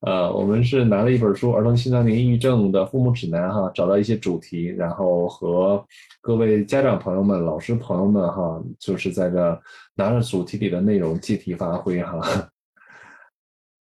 [0.00, 5.84] 呃，我们是拿了一本书《儿童青少年抑郁症的父母指南》哈，找到一些主题，然后和
[6.22, 9.60] 各位家长朋友们、老师朋友们哈，就是在这
[9.94, 12.18] 拿着主题里的内容借题发挥哈。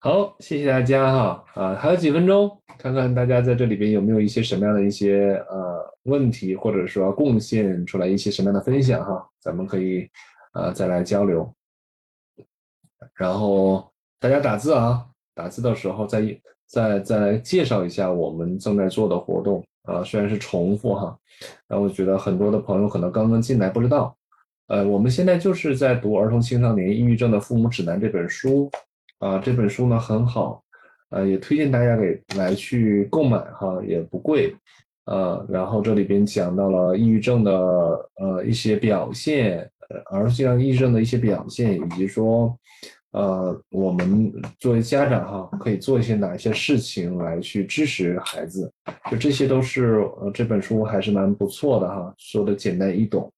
[0.04, 10.10] 好，谢谢大家哈啊，还有几分钟，看看大家在这里边有没有一些什么样的一些呃问题，或者说贡献出来一些什么样的分享哈，咱们可以
[10.56, 11.54] 呃再来交流。
[13.14, 16.36] 然后大家打字啊，打字的时候再
[16.66, 21.16] 再再介绍一下我们正在做的活动啊，虽然是重复哈，
[21.68, 24.18] 然后我觉得很多的朋友可能刚刚进来不知道，
[24.66, 28.68] 呃，我们现在就是在读《儿童青少年抑郁症的父母指南》这本书。
[29.22, 30.64] 啊，这本书呢很好，
[31.12, 34.52] 呃，也推荐大家给来去购买哈，也不贵，
[35.06, 37.52] 呃，然后这里边讲到了抑郁症的
[38.16, 39.60] 呃一些表现，
[39.90, 42.58] 呃，而像抑郁症的一些表现，以及说，
[43.12, 48.74] 呃，我们作为家长哈，可以做一些哪一些事情来去支持孩子，
[49.12, 53.32] 就这些都是呃这本书还是蛮不错的哈，说的简单易懂，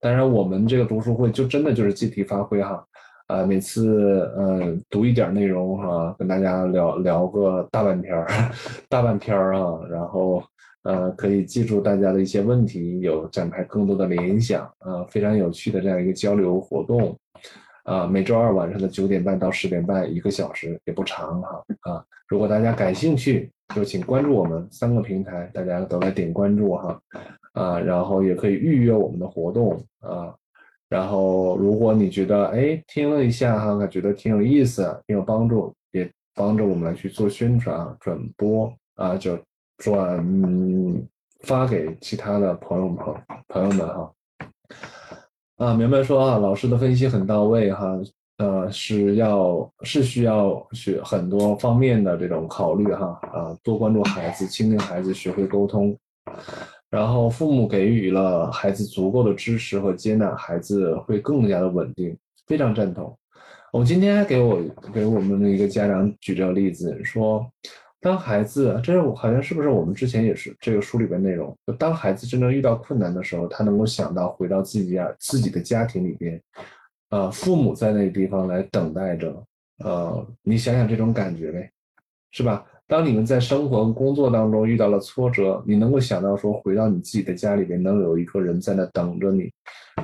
[0.00, 2.84] 当然我们这个读书会就真的就是借题发挥哈。
[3.28, 8.26] 啊，每次呃读一点内容哈，跟大家聊聊个大半篇儿，
[8.88, 10.42] 大半篇儿啊，然后
[10.84, 17.14] 呃可以记住大家的一些问题，有展开更多的联想啊，非常有趣的这样一个交流活动
[17.84, 26.98] 啊，每周二晚上的九点半到十点半，一个小时也不长哈啊，如果大家感兴趣，就请关注我们三个平台，大家都来点关注哈
[27.52, 30.34] 啊，然后也可以预约我们的活动啊。
[30.88, 39.38] 然后，如果你觉得哎听了一下哈，觉得挺有意思，挺有帮助，也帮着我们来去做宣传、转播啊，就
[39.76, 40.26] 转
[41.40, 42.98] 发给其他的朋友们、
[43.48, 44.12] 朋友们哈。
[45.56, 47.98] 啊，明白说啊，老师的分析很到位哈，
[48.38, 55.94] 呃，是要是需要学很多方面的这种考虑哈啊，多关注孩子，倾听孩子，学会沟通。
[56.90, 62.16] 然后父母给予了孩子足够的支持和接纳，孩子会更加的稳定。
[62.46, 63.16] 非常赞同。
[63.70, 64.62] 我今天还给我
[64.94, 67.46] 给我们的一个家长举这个例子，说，
[68.00, 76.42] 当孩子，这是我好像是不是我们之前也是这个书里边内容，当孩子真正遇到困难的时候，他能够想到回到自己家自己的家庭里边，
[77.10, 79.44] 呃，父母在那个地方来等待着，
[79.84, 81.70] 呃，你想想这种感觉呗，
[82.30, 82.64] 是吧？
[82.88, 89.52] 当你们在生活和工作当中遇到了挫折，你能够想到说回到你自己的家里边，能有一个人在那等着你，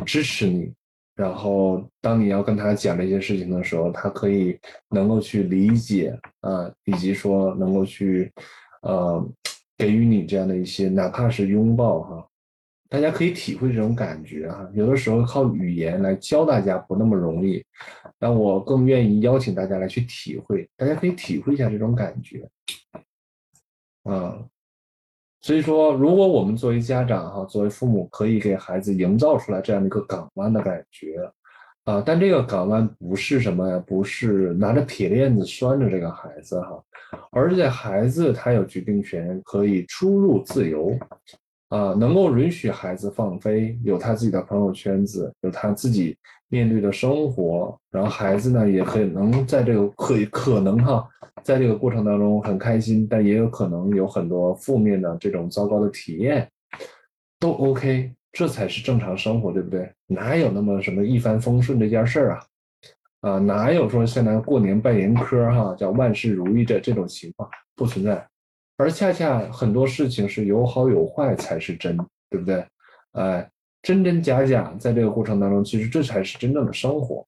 [0.04, 0.70] 支持你。
[1.16, 4.58] 然后当你要跟他讲这些事情的时候，他可以
[4.90, 8.30] 能够去理解啊，以及说能够去，
[8.82, 9.26] 呃，
[9.78, 12.26] 给予你这样的一些，哪怕是拥抱哈。
[12.90, 17.64] 大家可以体会这种感觉啊，有的时候靠语言来教大家不那么容易，
[18.18, 22.48] 但我更愿意邀请大家来去体会，大家可以体会一下这种感觉，
[24.04, 24.38] 啊，
[25.40, 31.16] 所以说，如果我们作为家长哈，作为父母，可以给孩子营造出来这样的一个港湾的感觉，
[31.84, 36.80] 啊，但这个港湾不是什么呀，不是拿着铁链子拴着这个孩子哈，
[37.32, 40.96] 而且孩子他有决定权，可以出入自由。
[41.70, 46.16] 啊，能够允许孩子放飞，有他自己的朋友圈子，有他自己
[46.48, 51.04] 面对的生活，然后孩子呢，也可能在这个可可能哈，
[51.42, 56.48] 在这个过程当中很开心，但也有可能有很多负面的这种糟糕的体验，
[57.40, 59.90] 都 OK，这才是正常生活，对不对？
[60.06, 62.42] 哪有那么什么一帆风顺这件事儿啊？
[63.22, 68.24] 啊，哪有说现在过年拜年科哈，叫万事如意这这种情况不存在。
[68.76, 71.96] 而恰恰很多事情是有好有坏才是真，
[72.28, 72.64] 对不对？
[73.12, 73.48] 哎，
[73.82, 77.24] 真真假假，在这个过程当中，其实这才是真正的生活。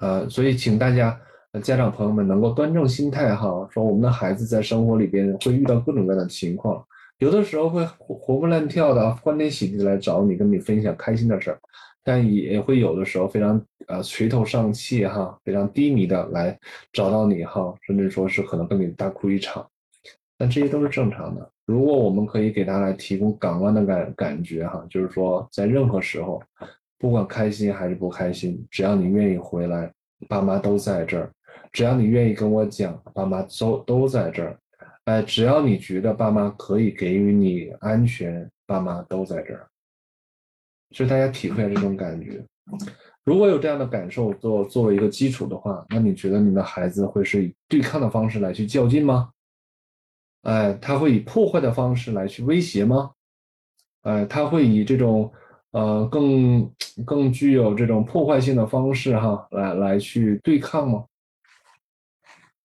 [0.00, 1.20] 呃，所以请大家
[1.62, 6.82] 家长朋友们能够端正心态哈，说我们的孩子在生活里边会遇到各种各样的情况，
[7.18, 11.58] 有的时候会活活蹦乱跳的，欢天喜地的来找你，跟你分享开心的事儿，
[12.02, 16.58] 但也会有的时候非常呃垂头丧气哈，非常低迷的来
[16.92, 19.66] 找到你哈，甚至说是可能跟你大哭一场。
[20.38, 21.50] 但这些都是正常的。
[21.64, 26.42] 如果我们可以给他来提供港湾的感感觉，哈，就是说在任何时候，
[26.98, 29.92] 不管开心还是不开心，只要你愿意回来，
[30.28, 31.28] 爸妈都在这儿；
[31.72, 34.56] 只要你愿意跟我讲，爸妈都都在这儿。
[35.06, 39.66] 哎，只要你觉得爸妈可以给予你安全，爸妈都在这儿。
[40.92, 42.44] 所以大家体会这种感觉。
[43.24, 49.30] 如果有这样的感受做作为一个基础的话，那你觉得你的孩子会是以对抗的方式来去较劲吗？
[50.46, 53.10] 哎，他会以破坏的方式来去威胁吗？
[54.02, 55.32] 哎，他会以这种
[55.72, 56.70] 呃更
[57.04, 61.04] 更具有这种破坏性的方式哈来来去对抗吗？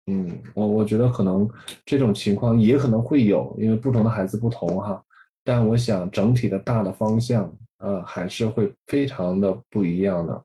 [0.07, 1.47] 嗯，我我觉得可能
[1.85, 5.03] 这种情况也可能会有，因为不同的孩子不同哈。
[5.43, 10.43] 但我想整体的大的方向呃还是会非常的不一样的。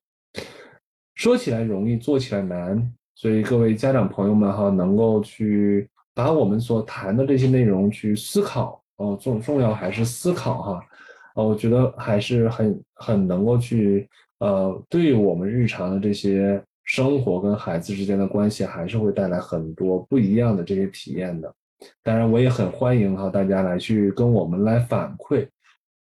[1.15, 2.93] 说起来容易，做起来难。
[3.15, 10.87] 所以各位家长朋友们哈，能够去把我们所谈的这些内容去思考哦，重重要还是思考哈，
[11.35, 14.09] 呃，我觉得还是很很能够去
[14.39, 21.53] 呃，对我们日常的这些生活跟孩子之间的关系，还是会带来很多不一样的这些体验的。
[22.03, 25.49] 当然，我也很欢迎哈大家来去跟我们来反馈，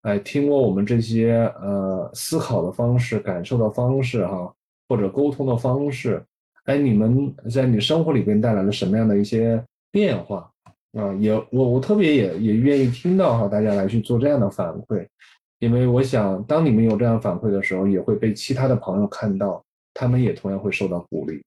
[0.02, 4.52] 哎，听过我们这些呃思考的方式、感受的方式哈，
[4.88, 6.22] 或者沟通的方式，
[6.66, 10.50] 哎，你们在你生活里边带来了什么样的一些变化
[10.94, 11.14] 啊？
[11.20, 15.06] 也我我特别也也愿意听到哈大家来去做这样的反馈，
[15.60, 19.62] 因为我想当你们有这样反馈的时候，也会被其他的朋友看到，
[19.94, 21.44] 他们也同样会受到鼓励，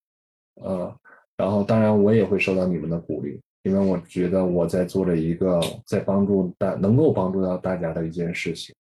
[0.62, 0.96] 呃，
[1.36, 3.42] 然后当然我也会受到你们的鼓励。
[3.64, 8.76] 因为我觉得我在做了一个在帮助大能够帮助到大家的一件事情。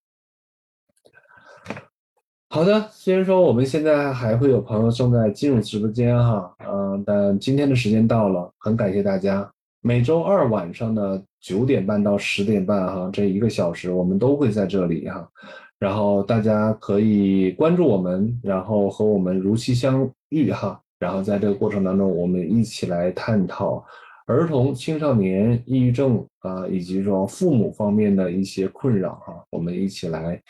[2.49, 9.51] 好的，虽然说我们现在还会有朋友正在进入直播间哈，嗯，但今天的时间到了，很感谢大家。
[9.87, 15.29] 每周二晚上的九点半到十点半哈，这一个小时我们都会在这里哈，
[15.77, 23.85] 然后大家可以关注我们，然后和我们如期相遇哈，然后在这个过程当中，我们一起来探讨。
[24.25, 30.41] 儿童、青少年抑郁症啊，以及说父母方面的一些困扰哈，我们一起来，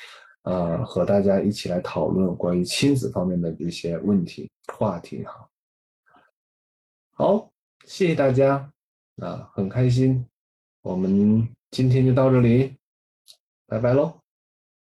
[0.43, 5.45] 呃，和大家一起来讨论关于亲子方面的一些问题话题哈。
[7.17, 7.51] 好，
[7.83, 8.71] 谢谢大家
[9.17, 10.25] 啊，很开心，
[10.81, 12.75] 我们今天就到这里，
[13.67, 14.24] 拜拜喽。